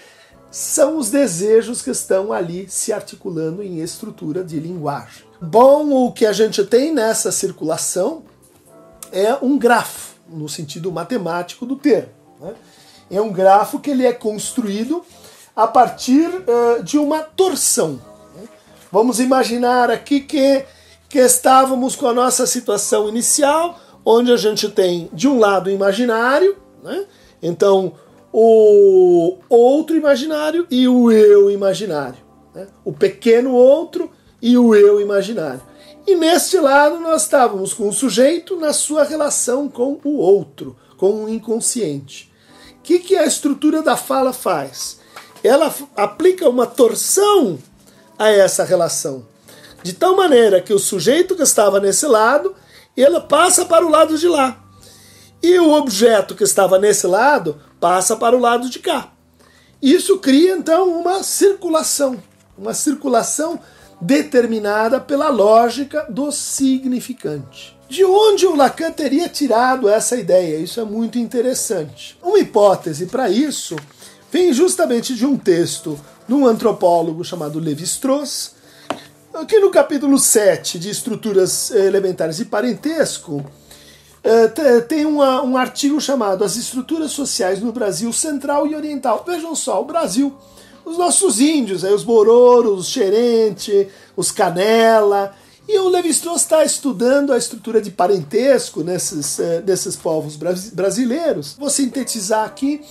são 0.50 0.98
os 0.98 1.10
desejos 1.10 1.82
que 1.82 1.92
estão 1.92 2.34
ali 2.34 2.68
se 2.70 2.92
articulando 2.92 3.64
em 3.64 3.80
estrutura 3.80 4.44
de 4.44 4.60
linguagem. 4.60 5.24
Bom, 5.42 6.08
o 6.08 6.12
que 6.12 6.26
a 6.26 6.34
gente 6.34 6.64
tem 6.66 6.94
nessa 6.94 7.32
circulação 7.32 8.24
é 9.12 9.34
um 9.42 9.58
grafo, 9.58 10.16
no 10.28 10.50
sentido 10.50 10.92
matemático 10.92 11.66
do 11.66 11.76
termo. 11.76 12.12
Né? 12.40 12.54
É 13.10 13.22
um 13.22 13.32
grafo 13.32 13.80
que 13.80 13.92
ele 13.92 14.06
é 14.06 14.14
construído 14.14 15.04
a 15.56 15.68
partir 15.68 16.28
uh, 16.28 16.84
de 16.84 16.98
uma 16.98 17.22
torção. 17.22 18.00
Vamos 18.92 19.20
imaginar 19.20 19.90
aqui 19.90 20.20
que, 20.20 20.66
que 21.08 21.20
estávamos 21.20 21.96
com 21.96 22.08
a 22.08 22.14
nossa 22.14 22.46
situação 22.46 23.08
inicial, 23.08 23.80
onde 24.04 24.32
a 24.32 24.38
gente 24.38 24.70
tem, 24.70 25.10
de 25.14 25.28
um 25.28 25.40
lado, 25.40 25.68
o 25.68 25.74
imaginário, 25.74 26.58
né? 26.84 27.06
então 27.42 27.94
o 28.34 29.38
outro 29.50 29.96
imaginário 29.96 30.66
e 30.70 30.88
o 30.88 31.12
eu 31.12 31.52
imaginário. 31.52 32.20
Né? 32.54 32.68
O 32.84 32.94
pequeno 32.94 33.54
outro 33.54 34.12
e 34.42 34.58
o 34.58 34.74
eu 34.74 35.00
imaginário. 35.00 35.62
E 36.08 36.16
neste 36.16 36.58
lado 36.58 37.00
nós 37.00 37.24
estávamos 37.24 37.74
com 37.74 37.88
o 37.88 37.94
sujeito 37.94 38.60
na 38.60 38.74
sua 38.74 39.04
relação 39.04 39.70
com 39.70 40.00
o 40.04 40.18
outro, 40.18 40.76
com 40.98 41.26
o 41.26 41.30
inconsciente. 41.30 42.32
O 42.78 42.82
que, 42.82 43.00
que 43.00 43.16
a 43.16 43.26
estrutura 43.26 43.82
da 43.82 43.96
fala 43.96 44.34
faz? 44.34 45.00
Ela 45.44 45.74
aplica 45.96 46.48
uma 46.48 46.68
torção 46.68 47.58
a 48.18 48.30
essa 48.30 48.64
relação, 48.64 49.26
de 49.82 49.94
tal 49.94 50.16
maneira 50.16 50.62
que 50.62 50.74
o 50.74 50.80
sujeito 50.80 51.36
que 51.36 51.42
estava 51.42 51.80
nesse 51.80 52.06
lado, 52.06 52.56
ele 52.96 53.20
passa 53.22 53.66
para 53.66 53.86
o 53.86 53.90
lado 53.90 54.18
de 54.18 54.28
lá. 54.28 54.62
E 55.42 55.58
o 55.58 55.72
objeto 55.72 56.36
que 56.36 56.44
estava 56.44 56.78
nesse 56.78 57.08
lado 57.08 57.60
passa 57.80 58.16
para 58.16 58.38
o 58.38 58.40
lado 58.40 58.70
de 58.70 58.78
cá. 58.78 59.12
Isso 59.82 60.20
cria 60.20 60.56
então 60.56 60.88
uma 60.88 61.24
circulação, 61.24 62.22
uma 62.56 62.76
circulação 62.76 63.60
determinada 64.00 65.00
pela 65.00 65.30
lógica 65.30 66.06
do 66.08 66.32
significante. 66.32 67.76
De 67.90 68.06
onde 68.06 68.46
o 68.46 68.56
Lacan 68.56 68.92
teria 68.92 69.28
tirado 69.28 69.90
essa 69.90 70.16
ideia? 70.16 70.58
Isso 70.58 70.80
é 70.80 70.84
muito 70.84 71.18
interessante. 71.18 72.18
Uma 72.22 72.40
hipótese 72.40 73.08
para 73.08 73.30
isso 73.30 73.76
vem 74.32 74.54
justamente 74.54 75.14
de 75.14 75.26
um 75.26 75.38
texto 75.38 76.00
de 76.28 76.34
um 76.34 76.48
antropólogo 76.48 77.24
chamado 77.24 77.60
Levi-Strauss, 77.60 78.54
que 79.48 79.60
no 79.60 79.70
capítulo 79.70 80.18
7 80.18 80.80
de 80.80 80.90
Estruturas 80.90 81.72
Elementares 81.72 82.40
e 82.40 82.46
Parentesco, 82.46 83.46
eh, 84.24 84.82
tem 84.88 85.06
um 85.06 85.58
artigo 85.58 86.00
chamado 86.00 86.44
As 86.44 86.56
Estruturas 86.56 87.12
Sociais 87.12 87.60
no 87.60 87.72
Brasil 87.72 88.14
Central 88.14 88.68
e 88.68 88.76
Oriental. 88.76 89.24
Vejam 89.28 89.56
só, 89.56 89.82
o 89.82 89.86
Brasil, 89.86 90.34
os 90.86 90.98
nossos 90.98 91.40
índios, 91.40 91.84
os 91.84 92.04
Bororos, 92.04 92.80
os 92.80 92.88
Xerente, 92.88 93.88
os 94.16 94.32
Canela. 94.32 95.34
E 95.68 95.78
o 95.80 95.90
Levi-Strauss 95.90 96.42
está 96.42 96.64
estudando 96.64 97.34
a 97.34 97.38
estrutura 97.38 97.82
de 97.82 97.92
parentesco 97.92 98.84
nesses, 98.84 99.40
uh, 99.40 99.62
desses 99.64 99.96
povos 99.96 100.36
brasileiros. 100.36 101.56
Vou 101.58 101.70
sintetizar 101.70 102.46
aqui. 102.46 102.82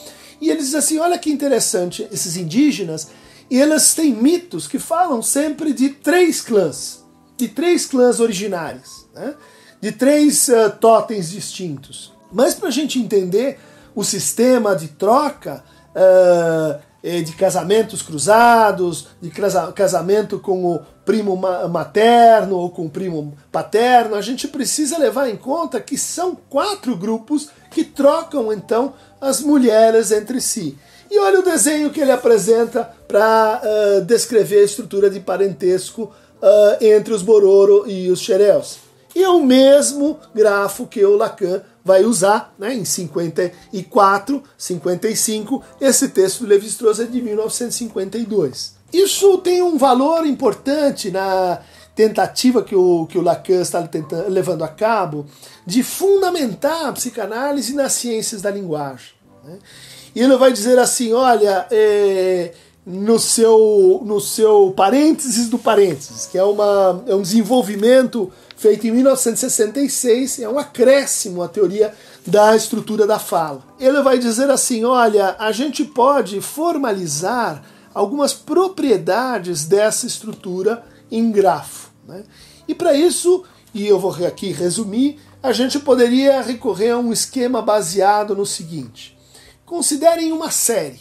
E 0.40 0.50
ele 0.50 0.60
diz 0.60 0.74
assim: 0.74 0.98
olha 0.98 1.18
que 1.18 1.30
interessante, 1.30 2.08
esses 2.10 2.36
indígenas, 2.36 3.08
eles 3.50 3.94
têm 3.94 4.14
mitos 4.14 4.66
que 4.66 4.78
falam 4.78 5.22
sempre 5.22 5.72
de 5.72 5.90
três 5.90 6.40
clãs, 6.40 7.04
de 7.36 7.48
três 7.48 7.86
clãs 7.86 8.20
originários. 8.20 9.06
Né? 9.14 9.34
de 9.80 9.92
três 9.92 10.48
uh, 10.48 10.70
totens 10.78 11.30
distintos. 11.30 12.12
Mas 12.30 12.54
para 12.54 12.68
a 12.68 12.72
gente 12.72 12.98
entender 12.98 13.58
o 13.94 14.04
sistema 14.04 14.76
de 14.76 14.88
troca 14.88 15.64
uh, 15.94 16.90
de 17.02 17.32
casamentos 17.32 18.02
cruzados, 18.02 19.08
de 19.22 19.32
casamento 19.74 20.38
com 20.38 20.66
o 20.66 20.80
primo 21.02 21.34
materno 21.34 22.56
ou 22.56 22.68
com 22.68 22.84
o 22.84 22.90
primo 22.90 23.34
paterno, 23.50 24.14
a 24.14 24.20
gente 24.20 24.46
precisa 24.46 24.98
levar 24.98 25.30
em 25.30 25.36
conta 25.36 25.80
que 25.80 25.96
são 25.96 26.36
quatro 26.50 26.94
grupos 26.94 27.48
que 27.70 27.84
trocam 27.84 28.52
então 28.52 28.92
as 29.20 29.40
mulheres 29.40 30.10
entre 30.10 30.40
si. 30.40 30.76
E 31.10 31.18
olha 31.18 31.40
o 31.40 31.44
desenho 31.44 31.90
que 31.90 32.00
ele 32.00 32.12
apresenta 32.12 32.88
para 33.08 33.60
uh, 33.62 34.04
descrever 34.04 34.60
a 34.60 34.64
estrutura 34.64 35.10
de 35.10 35.18
parentesco 35.18 36.12
uh, 36.40 36.84
entre 36.84 37.12
os 37.12 37.22
Bororo 37.22 37.84
e 37.88 38.10
os 38.10 38.20
Xereus. 38.20 38.78
E 39.14 39.22
é 39.22 39.28
o 39.28 39.44
mesmo 39.44 40.18
grafo 40.32 40.86
que 40.86 41.04
o 41.04 41.16
Lacan 41.16 41.62
vai 41.84 42.04
usar 42.04 42.54
né, 42.56 42.74
em 42.74 42.84
54, 42.84 44.42
55. 44.56 45.64
Esse 45.80 46.08
texto 46.08 46.40
do 46.40 46.46
Levi-Strauss 46.46 47.00
é 47.00 47.04
de 47.04 47.20
1952. 47.20 48.74
Isso 48.92 49.38
tem 49.38 49.62
um 49.62 49.76
valor 49.76 50.26
importante 50.26 51.10
na 51.10 51.60
tentativa 52.08 52.62
que 52.62 52.74
o, 52.74 53.06
que 53.06 53.18
o 53.18 53.22
Lacan 53.22 53.60
está 53.60 53.82
tentando, 53.86 54.28
levando 54.28 54.64
a 54.64 54.68
cabo 54.68 55.26
de 55.66 55.82
fundamentar 55.82 56.86
a 56.86 56.92
psicanálise 56.92 57.74
nas 57.74 57.92
ciências 57.92 58.40
da 58.40 58.50
linguagem. 58.50 59.12
Né? 59.44 59.58
E 60.14 60.20
ele 60.20 60.36
vai 60.36 60.52
dizer 60.52 60.78
assim: 60.78 61.12
olha, 61.12 61.66
é, 61.70 62.52
no, 62.86 63.18
seu, 63.18 64.00
no 64.04 64.20
seu 64.20 64.72
parênteses 64.74 65.48
do 65.48 65.58
parênteses, 65.58 66.26
que 66.26 66.38
é, 66.38 66.44
uma, 66.44 67.04
é 67.06 67.14
um 67.14 67.22
desenvolvimento 67.22 68.32
feito 68.56 68.86
em 68.86 68.90
1966, 68.90 70.40
é 70.40 70.48
um 70.48 70.58
acréscimo 70.58 71.42
à 71.42 71.48
teoria 71.48 71.94
da 72.26 72.56
estrutura 72.56 73.06
da 73.06 73.18
fala. 73.18 73.62
Ele 73.78 74.02
vai 74.02 74.18
dizer 74.18 74.50
assim: 74.50 74.84
olha, 74.84 75.36
a 75.38 75.52
gente 75.52 75.84
pode 75.84 76.40
formalizar 76.40 77.62
algumas 77.94 78.32
propriedades 78.32 79.64
dessa 79.64 80.06
estrutura 80.06 80.84
em 81.10 81.30
grafo. 81.30 81.89
Né? 82.10 82.24
E 82.66 82.74
para 82.74 82.92
isso, 82.92 83.44
e 83.72 83.86
eu 83.86 83.98
vou 83.98 84.12
aqui 84.26 84.52
resumir, 84.52 85.18
a 85.42 85.52
gente 85.52 85.78
poderia 85.78 86.42
recorrer 86.42 86.90
a 86.90 86.98
um 86.98 87.12
esquema 87.12 87.62
baseado 87.62 88.34
no 88.34 88.44
seguinte: 88.44 89.16
considerem 89.64 90.32
uma 90.32 90.50
série, 90.50 91.00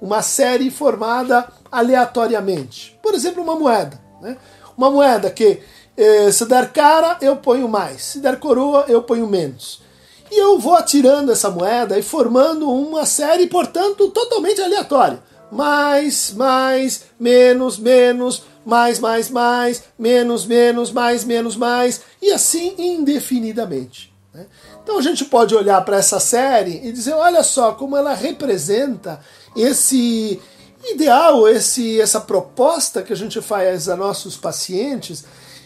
uma 0.00 0.20
série 0.20 0.70
formada 0.70 1.48
aleatoriamente. 1.70 2.98
Por 3.02 3.14
exemplo, 3.14 3.42
uma 3.42 3.56
moeda. 3.56 4.00
Né? 4.20 4.36
Uma 4.76 4.90
moeda 4.90 5.30
que 5.30 5.60
eh, 5.96 6.30
se 6.30 6.44
der 6.46 6.72
cara, 6.72 7.18
eu 7.20 7.36
ponho 7.36 7.68
mais. 7.68 8.02
Se 8.02 8.20
der 8.20 8.38
coroa, 8.38 8.84
eu 8.88 9.02
ponho 9.02 9.26
menos. 9.26 9.80
E 10.30 10.38
eu 10.38 10.58
vou 10.58 10.74
atirando 10.74 11.32
essa 11.32 11.50
moeda 11.50 11.98
e 11.98 12.02
formando 12.02 12.70
uma 12.70 13.06
série, 13.06 13.46
portanto, 13.46 14.08
totalmente 14.10 14.60
aleatória. 14.60 15.20
Mais, 15.50 16.32
mais, 16.34 17.04
menos, 17.18 17.78
menos, 17.78 18.42
mais, 18.68 18.98
mais, 18.98 19.30
mais, 19.30 19.82
menos, 19.98 20.44
menos, 20.44 20.92
mais, 20.92 21.24
menos, 21.24 21.56
mais, 21.56 22.02
e 22.20 22.30
assim 22.30 22.74
indefinidamente. 22.76 24.12
Né? 24.34 24.44
Então 24.82 24.98
a 24.98 25.00
gente 25.00 25.24
pode 25.24 25.54
olhar 25.54 25.82
para 25.86 25.96
essa 25.96 26.20
série 26.20 26.86
e 26.86 26.92
dizer: 26.92 27.14
olha 27.14 27.42
só 27.42 27.72
como 27.72 27.96
ela 27.96 28.12
representa 28.12 29.20
esse 29.56 30.38
ideal, 30.84 31.48
esse, 31.48 31.98
essa 31.98 32.20
proposta 32.20 33.02
que 33.02 33.10
a 33.10 33.16
gente 33.16 33.40
faz 33.40 33.88
a 33.88 33.96
nossos 33.96 34.36
pacientes 34.36 35.24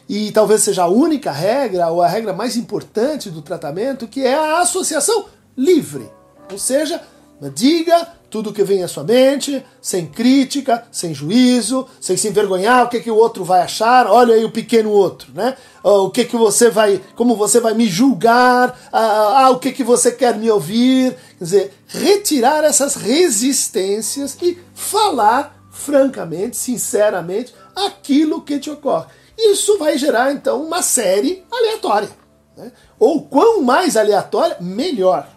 e 0.09 0.31
talvez 0.31 0.63
seja 0.63 0.85
a 0.85 0.89
única 0.89 1.33
regra, 1.33 1.89
ou 1.89 2.03
a 2.03 2.07
regra 2.07 2.33
mais 2.33 2.57
importante 2.57 3.31
do 3.31 3.43
tratamento, 3.43 4.07
que 4.07 4.25
é 4.25 4.35
a 4.35 4.61
associação 4.61 5.27
livre. 5.57 6.09
Ou 6.53 6.59
seja, 6.59 7.03
diga 7.53 8.13
tudo 8.33 8.51
que 8.51 8.65
vem 8.65 8.83
à 8.83 8.89
sua 8.89 9.05
mente, 9.05 9.63
sem 9.79 10.07
crítica, 10.07 10.85
sem 10.91 11.13
juízo, 11.13 11.87
sem 12.01 12.17
se 12.17 12.29
envergonhar 12.29 12.87
o 12.87 12.89
que, 12.89 12.99
que 12.99 13.11
o 13.11 13.17
outro 13.17 13.45
vai 13.45 13.61
achar, 13.61 14.07
olha 14.07 14.35
aí 14.35 14.43
o 14.43 14.51
pequeno 14.51 14.89
outro, 14.91 15.31
né? 15.35 15.55
O 15.85 16.09
que 16.09 16.25
que 16.25 16.35
você 16.35 16.71
vai, 16.71 16.99
como 17.15 17.37
você 17.37 17.61
vai 17.61 17.75
me 17.75 17.87
julgar, 17.87 18.89
ah, 18.91 19.45
ah, 19.45 19.51
o 19.51 19.59
que 19.59 19.71
que 19.71 19.85
você 19.85 20.11
quer 20.11 20.39
me 20.39 20.51
ouvir, 20.51 21.15
quer 21.39 21.45
dizer, 21.45 21.75
retirar 21.87 22.65
essas 22.65 22.95
resistências 22.95 24.39
e 24.41 24.59
falar 24.75 25.55
francamente, 25.71 26.57
sinceramente, 26.57 27.55
aquilo 27.77 28.41
que 28.41 28.59
te 28.59 28.71
ocorre. 28.71 29.09
Isso 29.37 29.77
vai 29.77 29.99
gerar 29.99 30.33
então 30.33 30.63
uma 30.63 30.81
série 30.81 31.45
aleatória. 31.53 32.09
Né? 32.57 32.73
Ou 32.99 33.27
quão 33.27 33.61
mais 33.61 33.95
aleatória, 33.95 34.57
melhor. 34.59 35.29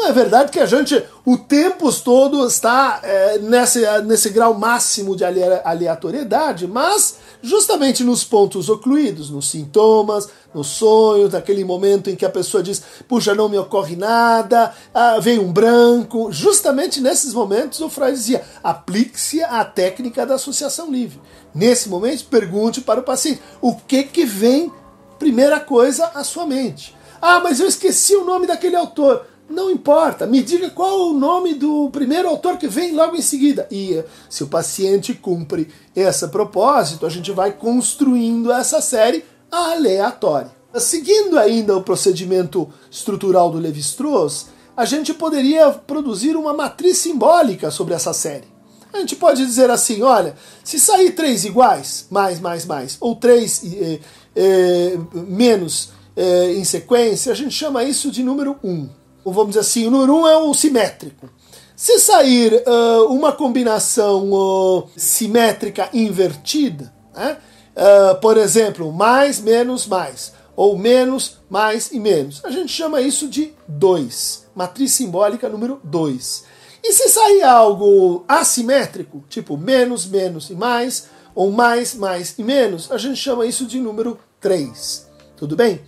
Não 0.00 0.08
é 0.08 0.12
verdade 0.12 0.50
que 0.50 0.58
a 0.58 0.64
gente 0.64 1.04
o 1.26 1.36
tempo 1.36 1.92
todo 1.92 2.46
está 2.46 3.00
é, 3.02 3.38
nesse, 3.38 3.84
nesse 4.06 4.30
grau 4.30 4.54
máximo 4.54 5.14
de 5.14 5.22
aleatoriedade, 5.22 6.66
mas 6.66 7.18
justamente 7.42 8.02
nos 8.02 8.24
pontos 8.24 8.70
ocluídos, 8.70 9.28
nos 9.28 9.50
sintomas, 9.50 10.26
nos 10.54 10.68
sonhos, 10.68 11.34
naquele 11.34 11.64
momento 11.64 12.08
em 12.08 12.16
que 12.16 12.24
a 12.24 12.30
pessoa 12.30 12.62
diz, 12.62 12.82
puxa, 13.06 13.34
não 13.34 13.50
me 13.50 13.58
ocorre 13.58 13.94
nada, 13.94 14.72
ah, 14.94 15.18
vem 15.20 15.38
um 15.38 15.52
branco. 15.52 16.32
Justamente 16.32 17.02
nesses 17.02 17.34
momentos 17.34 17.78
o 17.82 17.90
Freud 17.90 18.14
dizia, 18.14 18.42
aplique-se 18.64 19.44
a 19.44 19.62
técnica 19.66 20.24
da 20.24 20.36
associação 20.36 20.90
livre. 20.90 21.20
Nesse 21.54 21.90
momento, 21.90 22.24
pergunte 22.24 22.80
para 22.80 23.00
o 23.00 23.04
paciente 23.04 23.42
o 23.60 23.76
que, 23.76 24.04
que 24.04 24.24
vem, 24.24 24.72
primeira 25.18 25.60
coisa, 25.60 26.06
à 26.14 26.24
sua 26.24 26.46
mente. 26.46 26.98
Ah, 27.20 27.38
mas 27.38 27.60
eu 27.60 27.66
esqueci 27.66 28.16
o 28.16 28.24
nome 28.24 28.46
daquele 28.46 28.76
autor. 28.76 29.26
Não 29.50 29.68
importa, 29.68 30.28
me 30.28 30.44
diga 30.44 30.70
qual 30.70 31.08
o 31.08 31.12
nome 31.12 31.54
do 31.54 31.90
primeiro 31.90 32.28
autor 32.28 32.56
que 32.56 32.68
vem 32.68 32.92
logo 32.92 33.16
em 33.16 33.20
seguida. 33.20 33.66
E 33.68 34.00
se 34.28 34.44
o 34.44 34.46
paciente 34.46 35.12
cumpre 35.12 35.66
esse 35.94 36.28
propósito, 36.28 37.04
a 37.04 37.08
gente 37.08 37.32
vai 37.32 37.50
construindo 37.50 38.52
essa 38.52 38.80
série 38.80 39.24
aleatória. 39.50 40.52
Seguindo 40.76 41.36
ainda 41.36 41.76
o 41.76 41.82
procedimento 41.82 42.68
estrutural 42.88 43.50
do 43.50 43.58
Levi-Strauss, 43.58 44.46
a 44.76 44.84
gente 44.84 45.12
poderia 45.12 45.68
produzir 45.72 46.36
uma 46.36 46.52
matriz 46.52 46.98
simbólica 46.98 47.72
sobre 47.72 47.94
essa 47.94 48.12
série. 48.12 48.46
A 48.92 48.98
gente 48.98 49.16
pode 49.16 49.44
dizer 49.44 49.68
assim, 49.68 50.00
olha, 50.00 50.36
se 50.62 50.78
sair 50.78 51.10
três 51.10 51.44
iguais, 51.44 52.06
mais, 52.08 52.38
mais, 52.38 52.64
mais, 52.64 52.96
ou 53.00 53.16
três 53.16 53.62
eh, 53.64 53.98
eh, 54.36 54.98
menos 55.12 55.90
eh, 56.16 56.54
em 56.54 56.62
sequência, 56.62 57.32
a 57.32 57.34
gente 57.34 57.52
chama 57.52 57.82
isso 57.82 58.12
de 58.12 58.22
número 58.22 58.56
1. 58.62 58.70
Um 58.70 58.99
ou 59.24 59.32
vamos 59.32 59.50
dizer 59.50 59.60
assim, 59.60 59.86
o 59.86 59.90
número 59.90 60.14
1 60.14 60.20
um 60.20 60.28
é 60.28 60.36
o 60.36 60.54
simétrico. 60.54 61.28
Se 61.76 61.98
sair 61.98 62.62
uh, 62.66 63.06
uma 63.06 63.32
combinação 63.32 64.30
uh, 64.32 64.88
simétrica 64.96 65.88
invertida, 65.94 66.92
né? 67.14 67.38
uh, 67.74 68.20
por 68.20 68.36
exemplo, 68.36 68.92
mais, 68.92 69.40
menos, 69.40 69.86
mais, 69.86 70.32
ou 70.54 70.76
menos, 70.76 71.38
mais 71.48 71.90
e 71.90 71.98
menos. 71.98 72.44
A 72.44 72.50
gente 72.50 72.70
chama 72.70 73.00
isso 73.00 73.26
de 73.26 73.54
2, 73.66 74.48
matriz 74.54 74.92
simbólica 74.92 75.48
número 75.48 75.80
2. 75.82 76.44
E 76.82 76.92
se 76.92 77.08
sair 77.08 77.42
algo 77.42 78.24
assimétrico, 78.28 79.24
tipo 79.28 79.56
menos, 79.56 80.06
menos 80.06 80.50
e 80.50 80.54
mais, 80.54 81.08
ou 81.34 81.50
mais, 81.50 81.94
mais 81.94 82.34
e 82.38 82.42
menos, 82.42 82.90
a 82.90 82.98
gente 82.98 83.16
chama 83.16 83.46
isso 83.46 83.66
de 83.66 83.78
número 83.78 84.18
3. 84.40 85.08
Tudo 85.36 85.56
bem? 85.56 85.80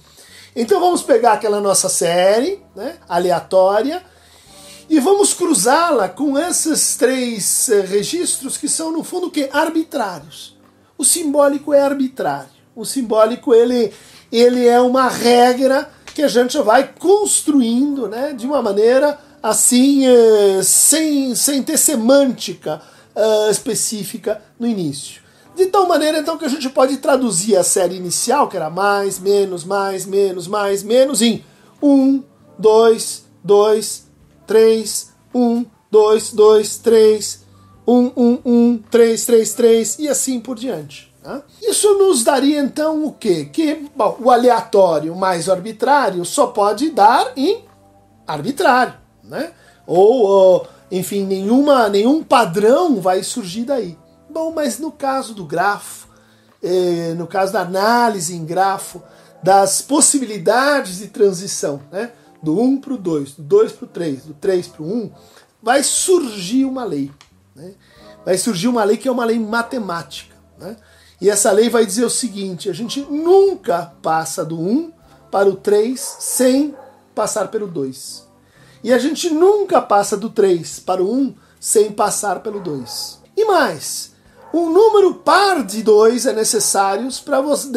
Então 0.55 0.81
vamos 0.81 1.03
pegar 1.03 1.33
aquela 1.33 1.61
nossa 1.61 1.89
série 1.89 2.63
né, 2.77 2.97
aleatória 3.09 4.03
e 4.89 5.01
vamos 5.01 5.33
cruzá-la 5.33 6.09
com 6.09 6.39
esses 6.39 6.97
três 6.97 7.71
eh, 7.71 7.81
registros 7.81 8.59
que 8.59 8.69
são, 8.69 8.93
no 8.93 9.03
fundo, 9.03 9.31
que 9.31 9.49
arbitrários. 9.51 10.55
O 10.99 11.05
simbólico 11.05 11.73
é 11.73 11.81
arbitrário. 11.81 12.51
O 12.77 12.85
simbólico 12.85 13.55
ele, 13.55 13.91
ele 14.31 14.67
é 14.67 14.79
uma 14.79 15.09
regra 15.09 15.91
que 16.15 16.23
a 16.23 16.29
gente 16.29 16.59
vai 16.59 16.93
construindo 16.99 18.07
né, 18.07 18.35
de 18.35 18.47
uma 18.47 18.61
maneira 18.61 19.19
assim, 19.43 20.07
eh, 20.07 20.61
sem, 20.63 21.35
sem 21.35 21.63
ter 21.63 21.79
semântica 21.79 22.83
uh, 23.17 23.51
específica 23.51 24.43
no 24.61 24.67
início. 24.67 25.22
De 25.55 25.67
tal 25.67 25.87
maneira, 25.87 26.19
então, 26.19 26.39
que 26.39 26.45
a 26.45 26.49
gente 26.49 26.69
pode 26.71 26.97
traduzir 26.97 27.57
a 27.57 27.63
série 27.63 27.97
inicial, 27.97 28.49
que 28.49 28.57
era 28.57 28.71
mais, 28.71 29.19
menos, 29.19 29.65
mais, 29.65 30.07
menos, 30.07 30.49
mais, 30.49 30.83
menos, 30.83 31.21
em 31.21 31.45
1, 31.83 32.23
2, 32.59 33.25
2, 33.45 34.07
3, 34.47 35.13
1, 35.35 35.67
2, 35.91 36.33
2, 36.33 36.79
3, 36.79 37.45
1, 37.87 38.13
1, 38.17 38.39
1, 38.45 38.79
3, 38.91 39.27
3, 39.27 39.55
3 39.55 39.99
e 39.99 40.09
assim 40.09 40.41
por 40.41 40.57
diante. 40.57 41.13
Tá? 41.23 41.43
Isso 41.63 41.99
nos 41.99 42.25
daria 42.25 42.61
então 42.61 43.05
o 43.05 43.13
quê? 43.13 43.49
Que 43.53 43.87
bom, 43.95 44.17
o 44.21 44.31
aleatório 44.31 45.15
mais 45.15 45.49
arbitrário 45.49 46.25
só 46.25 46.49
pode 46.49 46.91
dar 46.91 47.33
em 47.37 47.65
arbitrário, 48.27 48.95
né? 49.23 49.53
Ou, 49.87 50.23
ou 50.23 50.67
enfim, 50.91 51.25
nenhuma, 51.25 51.89
nenhum 51.89 52.23
padrão 52.25 53.01
vai 53.01 53.23
surgir 53.23 53.65
daí. 53.65 53.97
Bom, 54.33 54.51
mas 54.51 54.79
no 54.79 54.91
caso 54.91 55.35
do 55.35 55.45
grafo, 55.45 56.09
eh, 56.63 57.15
no 57.19 57.27
caso 57.27 57.53
da 57.53 57.61
análise 57.61 58.35
em 58.35 58.47
grafo, 58.47 59.03
das 59.43 59.83
possibilidades 59.83 60.99
de 60.99 61.09
transição, 61.09 61.83
né? 61.91 62.13
do 62.43 62.59
1 62.59 62.81
para 62.81 62.95
o 62.95 62.99
2, 62.99 63.33
do 63.33 63.43
2 63.43 63.73
para 63.73 63.85
o 63.85 63.89
3, 63.89 64.25
do 64.25 64.35
3 64.35 64.69
para 64.69 64.83
o 64.83 64.87
1, 64.87 65.11
vai 65.63 65.83
surgir 65.83 66.65
uma 66.65 66.83
lei. 66.83 67.11
Né? 67.55 67.75
Vai 68.25 68.39
surgir 68.39 68.69
uma 68.69 68.83
lei 68.85 68.97
que 68.97 69.07
é 69.07 69.13
uma 69.13 69.25
lei 69.25 69.39
matemática. 69.39 70.35
Né? 70.59 70.77
E 71.21 71.29
essa 71.29 71.53
lei 71.53 71.69
vai 71.69 71.85
dizer 71.85 72.05
o 72.05 72.11
seguinte: 72.11 72.71
a 72.71 72.73
gente 72.73 73.01
nunca 73.03 73.93
passa 74.01 74.45
do 74.45 74.59
1 74.59 74.93
para 75.31 75.49
o 75.49 75.57
3 75.57 76.01
sem 76.01 76.75
passar 77.15 77.49
pelo 77.49 77.67
2. 77.67 78.27
E 78.83 78.93
a 78.93 78.99
gente 78.99 79.29
nunca 79.29 79.83
passa 79.83 80.17
do 80.17 80.31
3 80.31 80.81
para 80.81 81.03
o 81.03 81.13
1 81.13 81.35
sem 81.61 81.93
passar 81.93 82.41
pelo 82.41 82.61
2. 82.61 83.21
E 83.37 83.45
mais, 83.45 84.12
um 84.53 84.71
número 84.71 85.15
par 85.15 85.65
de 85.65 85.83
2 85.83 86.27
é 86.27 86.33
necessário 86.33 87.09
para 87.25 87.41
você, 87.41 87.71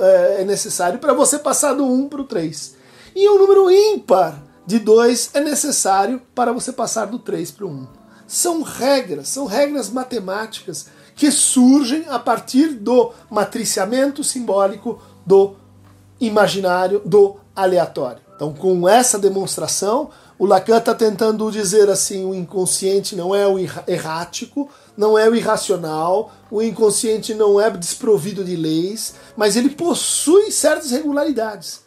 é, 0.00 0.42
é 0.42 0.44
necessário 0.44 0.98
para 0.98 1.12
você 1.12 1.38
passar 1.38 1.74
do 1.74 1.84
1 1.84 2.08
para 2.08 2.20
o 2.20 2.24
3. 2.24 2.74
E 3.14 3.28
um 3.30 3.38
número 3.38 3.70
ímpar 3.70 4.42
de 4.66 4.78
2 4.78 5.30
é 5.34 5.40
necessário 5.40 6.20
para 6.34 6.52
você 6.52 6.72
passar 6.72 7.06
do 7.06 7.18
3 7.18 7.50
para 7.52 7.66
o 7.66 7.70
1. 7.70 7.86
São 8.26 8.62
regras, 8.62 9.28
são 9.28 9.46
regras 9.46 9.88
matemáticas 9.88 10.86
que 11.14 11.30
surgem 11.30 12.04
a 12.08 12.18
partir 12.18 12.68
do 12.74 13.12
matriciamento 13.30 14.24
simbólico 14.24 15.00
do 15.24 15.54
imaginário, 16.20 17.00
do 17.04 17.36
aleatório. 17.54 18.25
Então, 18.36 18.52
com 18.52 18.86
essa 18.86 19.18
demonstração, 19.18 20.10
o 20.38 20.44
Lacan 20.44 20.76
está 20.76 20.94
tentando 20.94 21.50
dizer 21.50 21.88
assim: 21.88 22.24
o 22.26 22.34
inconsciente 22.34 23.16
não 23.16 23.34
é 23.34 23.48
o 23.48 23.58
errático, 23.88 24.68
não 24.94 25.18
é 25.18 25.28
o 25.28 25.34
irracional, 25.34 26.30
o 26.50 26.62
inconsciente 26.62 27.34
não 27.34 27.58
é 27.58 27.70
desprovido 27.70 28.44
de 28.44 28.54
leis, 28.54 29.14
mas 29.36 29.56
ele 29.56 29.70
possui 29.70 30.52
certas 30.52 30.90
regularidades. 30.90 31.80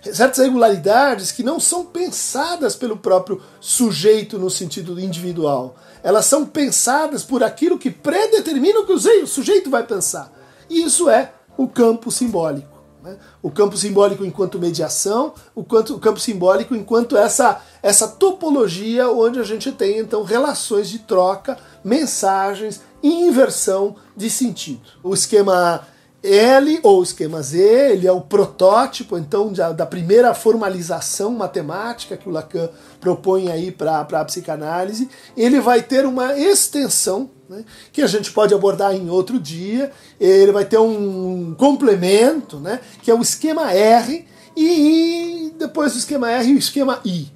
Certas 0.00 0.38
regularidades 0.38 1.32
que 1.32 1.42
não 1.42 1.58
são 1.58 1.84
pensadas 1.84 2.76
pelo 2.76 2.96
próprio 2.96 3.42
sujeito 3.60 4.38
no 4.38 4.48
sentido 4.48 4.98
individual. 4.98 5.74
Elas 6.04 6.26
são 6.26 6.46
pensadas 6.46 7.24
por 7.24 7.42
aquilo 7.42 7.76
que 7.76 7.90
predetermina 7.90 8.78
o 8.78 8.86
que 8.86 8.92
o 8.92 9.26
sujeito 9.26 9.68
vai 9.68 9.84
pensar. 9.84 10.32
E 10.70 10.84
isso 10.84 11.10
é 11.10 11.32
o 11.56 11.66
campo 11.66 12.12
simbólico. 12.12 12.77
Né? 13.02 13.16
O 13.42 13.50
campo 13.50 13.76
simbólico 13.76 14.24
enquanto 14.24 14.58
mediação, 14.58 15.32
o, 15.54 15.62
quanto, 15.62 15.94
o 15.94 15.98
campo 15.98 16.18
simbólico 16.18 16.74
enquanto 16.74 17.16
essa, 17.16 17.60
essa 17.82 18.08
topologia 18.08 19.08
onde 19.08 19.38
a 19.38 19.44
gente 19.44 19.70
tem 19.72 19.98
então 19.98 20.22
relações 20.22 20.88
de 20.88 20.98
troca, 21.00 21.56
mensagens 21.84 22.80
e 23.02 23.08
inversão 23.08 23.96
de 24.16 24.28
sentido. 24.28 24.80
O 25.02 25.14
esquema 25.14 25.86
L 26.22 26.80
ou 26.82 27.02
esquema 27.02 27.40
Z, 27.42 27.92
ele 27.92 28.06
é 28.06 28.12
o 28.12 28.20
protótipo 28.20 29.16
então 29.16 29.52
da 29.52 29.86
primeira 29.86 30.34
formalização 30.34 31.30
matemática 31.30 32.16
que 32.16 32.28
o 32.28 32.32
Lacan 32.32 32.68
propõe 33.00 33.50
aí 33.50 33.70
para 33.70 34.00
a 34.00 34.24
psicanálise. 34.24 35.08
Ele 35.36 35.60
vai 35.60 35.80
ter 35.80 36.04
uma 36.04 36.36
extensão 36.36 37.30
né, 37.48 37.64
que 37.92 38.02
a 38.02 38.06
gente 38.08 38.32
pode 38.32 38.52
abordar 38.52 38.94
em 38.94 39.08
outro 39.08 39.38
dia. 39.38 39.92
Ele 40.18 40.50
vai 40.50 40.64
ter 40.64 40.78
um 40.78 41.54
complemento, 41.54 42.58
né, 42.58 42.80
que 43.00 43.10
é 43.10 43.14
o 43.14 43.22
esquema 43.22 43.72
R, 43.72 44.26
e, 44.56 45.46
e 45.46 45.50
depois 45.56 45.92
do 45.92 45.98
esquema 46.00 46.32
R, 46.32 46.52
o 46.52 46.58
esquema 46.58 47.00
I. 47.04 47.30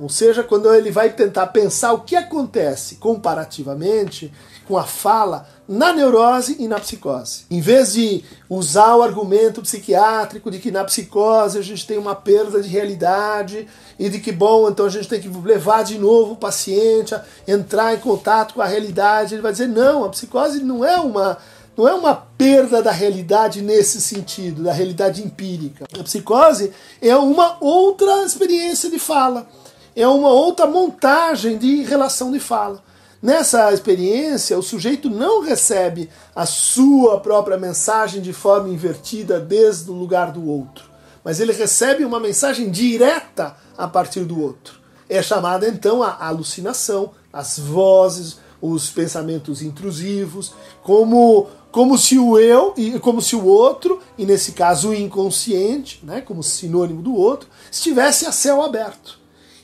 Ou 0.00 0.08
seja, 0.08 0.42
quando 0.42 0.72
ele 0.74 0.90
vai 0.90 1.10
tentar 1.10 1.48
pensar 1.48 1.92
o 1.92 2.00
que 2.00 2.16
acontece 2.16 2.96
comparativamente 2.96 4.32
com 4.72 4.78
a 4.78 4.84
fala 4.84 5.46
na 5.68 5.92
neurose 5.92 6.56
e 6.58 6.66
na 6.66 6.80
psicose. 6.80 7.44
Em 7.50 7.60
vez 7.60 7.92
de 7.92 8.24
usar 8.48 8.96
o 8.96 9.02
argumento 9.02 9.60
psiquiátrico 9.60 10.50
de 10.50 10.58
que 10.58 10.70
na 10.70 10.82
psicose 10.82 11.58
a 11.58 11.62
gente 11.62 11.86
tem 11.86 11.98
uma 11.98 12.14
perda 12.14 12.62
de 12.62 12.70
realidade 12.70 13.68
e 13.98 14.08
de 14.08 14.18
que, 14.18 14.32
bom, 14.32 14.70
então 14.70 14.86
a 14.86 14.88
gente 14.88 15.08
tem 15.08 15.20
que 15.20 15.28
levar 15.28 15.84
de 15.84 15.98
novo 15.98 16.32
o 16.32 16.36
paciente 16.36 17.14
a 17.14 17.22
entrar 17.46 17.92
em 17.92 17.98
contato 17.98 18.54
com 18.54 18.62
a 18.62 18.66
realidade, 18.66 19.34
ele 19.34 19.42
vai 19.42 19.52
dizer: 19.52 19.68
não, 19.68 20.04
a 20.04 20.08
psicose 20.08 20.64
não 20.64 20.82
é 20.82 20.96
uma. 20.96 21.36
Não 21.74 21.88
é 21.88 21.94
uma 21.94 22.14
perda 22.14 22.82
da 22.82 22.90
realidade 22.90 23.62
nesse 23.62 23.98
sentido, 23.98 24.62
da 24.62 24.74
realidade 24.74 25.22
empírica. 25.22 25.86
A 25.98 26.02
psicose 26.02 26.70
é 27.00 27.16
uma 27.16 27.56
outra 27.60 28.24
experiência 28.24 28.90
de 28.90 28.98
fala, 28.98 29.48
é 29.96 30.06
uma 30.06 30.28
outra 30.28 30.66
montagem 30.66 31.56
de 31.56 31.82
relação 31.82 32.30
de 32.30 32.38
fala. 32.38 32.82
Nessa 33.22 33.72
experiência, 33.72 34.58
o 34.58 34.62
sujeito 34.62 35.08
não 35.08 35.42
recebe 35.42 36.10
a 36.34 36.44
sua 36.44 37.20
própria 37.20 37.56
mensagem 37.56 38.20
de 38.20 38.32
forma 38.32 38.68
invertida 38.68 39.38
desde 39.38 39.88
o 39.88 39.94
lugar 39.94 40.32
do 40.32 40.44
outro, 40.48 40.90
mas 41.22 41.38
ele 41.38 41.52
recebe 41.52 42.04
uma 42.04 42.18
mensagem 42.18 42.68
direta 42.68 43.56
a 43.78 43.86
partir 43.86 44.24
do 44.24 44.42
outro. 44.42 44.80
É 45.08 45.22
chamada 45.22 45.68
então 45.68 46.02
a 46.02 46.26
alucinação, 46.26 47.12
as 47.32 47.60
vozes, 47.60 48.38
os 48.60 48.90
pensamentos 48.90 49.62
intrusivos, 49.62 50.52
como 50.82 51.46
como 51.70 51.96
se 51.96 52.18
o 52.18 52.38
eu 52.38 52.74
e 52.76 52.98
como 52.98 53.22
se 53.22 53.34
o 53.34 53.46
outro, 53.46 54.00
e 54.18 54.26
nesse 54.26 54.52
caso 54.52 54.90
o 54.90 54.94
inconsciente, 54.94 56.00
né, 56.02 56.20
como 56.20 56.42
sinônimo 56.42 57.00
do 57.00 57.14
outro, 57.14 57.48
estivesse 57.70 58.26
a 58.26 58.32
céu 58.32 58.60
aberto. 58.62 59.21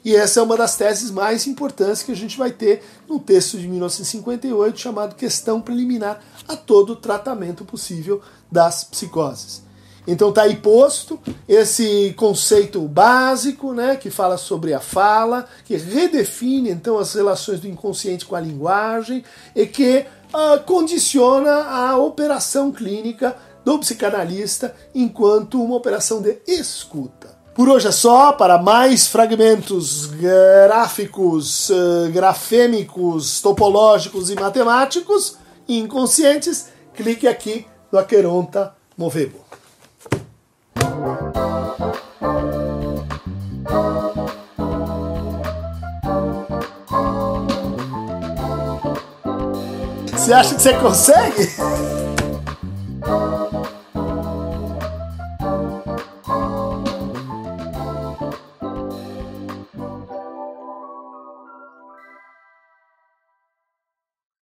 E 0.09 0.17
essa 0.17 0.41
é 0.41 0.43
uma 0.43 0.57
das 0.57 0.75
teses 0.75 1.11
mais 1.11 1.47
importantes 1.47 2.03
que 2.03 2.11
a 2.11 2.17
gente 2.17 2.39
vai 2.39 2.51
ter 2.51 2.83
no 3.07 3.21
texto 3.21 3.59
de 3.59 3.69
1958 3.69 4.81
chamado 4.81 5.15
Questão 5.15 5.61
Preliminar 5.61 6.23
a 6.49 6.57
todo 6.57 6.97
tratamento 6.97 7.63
possível 7.63 8.23
das 8.51 8.85
psicoses. 8.85 9.63
Então 10.07 10.31
está 10.31 10.45
aí 10.45 10.57
posto 10.57 11.21
esse 11.47 12.15
conceito 12.17 12.81
básico, 12.89 13.75
né, 13.75 13.97
que 13.97 14.09
fala 14.09 14.39
sobre 14.39 14.73
a 14.73 14.81
fala, 14.81 15.47
que 15.67 15.77
redefine 15.77 16.71
então 16.71 16.97
as 16.97 17.13
relações 17.13 17.61
do 17.61 17.69
inconsciente 17.69 18.25
com 18.25 18.35
a 18.35 18.41
linguagem 18.41 19.23
e 19.55 19.67
que 19.67 20.07
uh, 20.33 20.65
condiciona 20.65 21.65
a 21.65 21.99
operação 21.99 22.73
clínica 22.73 23.37
do 23.63 23.79
psicanalista 23.79 24.75
enquanto 24.95 25.63
uma 25.63 25.77
operação 25.77 26.23
de 26.23 26.39
escuta. 26.47 27.38
Por 27.59 27.69
hoje 27.69 27.89
é 27.89 27.91
só. 27.91 28.31
Para 28.35 28.57
mais 28.57 29.09
fragmentos 29.09 30.07
gráficos, 30.07 31.69
uh, 31.71 32.09
grafêmicos, 32.13 33.41
topológicos 33.41 34.31
e 34.31 34.37
matemáticos 34.37 35.37
inconscientes, 35.69 36.69
clique 36.95 37.27
aqui 37.27 37.67
no 37.91 37.99
Aqueronta 37.99 38.77
Movebo. 38.97 39.41
Você 50.13 50.33
acha 50.33 50.55
que 50.55 50.63
você 50.63 50.75
consegue? 50.75 51.49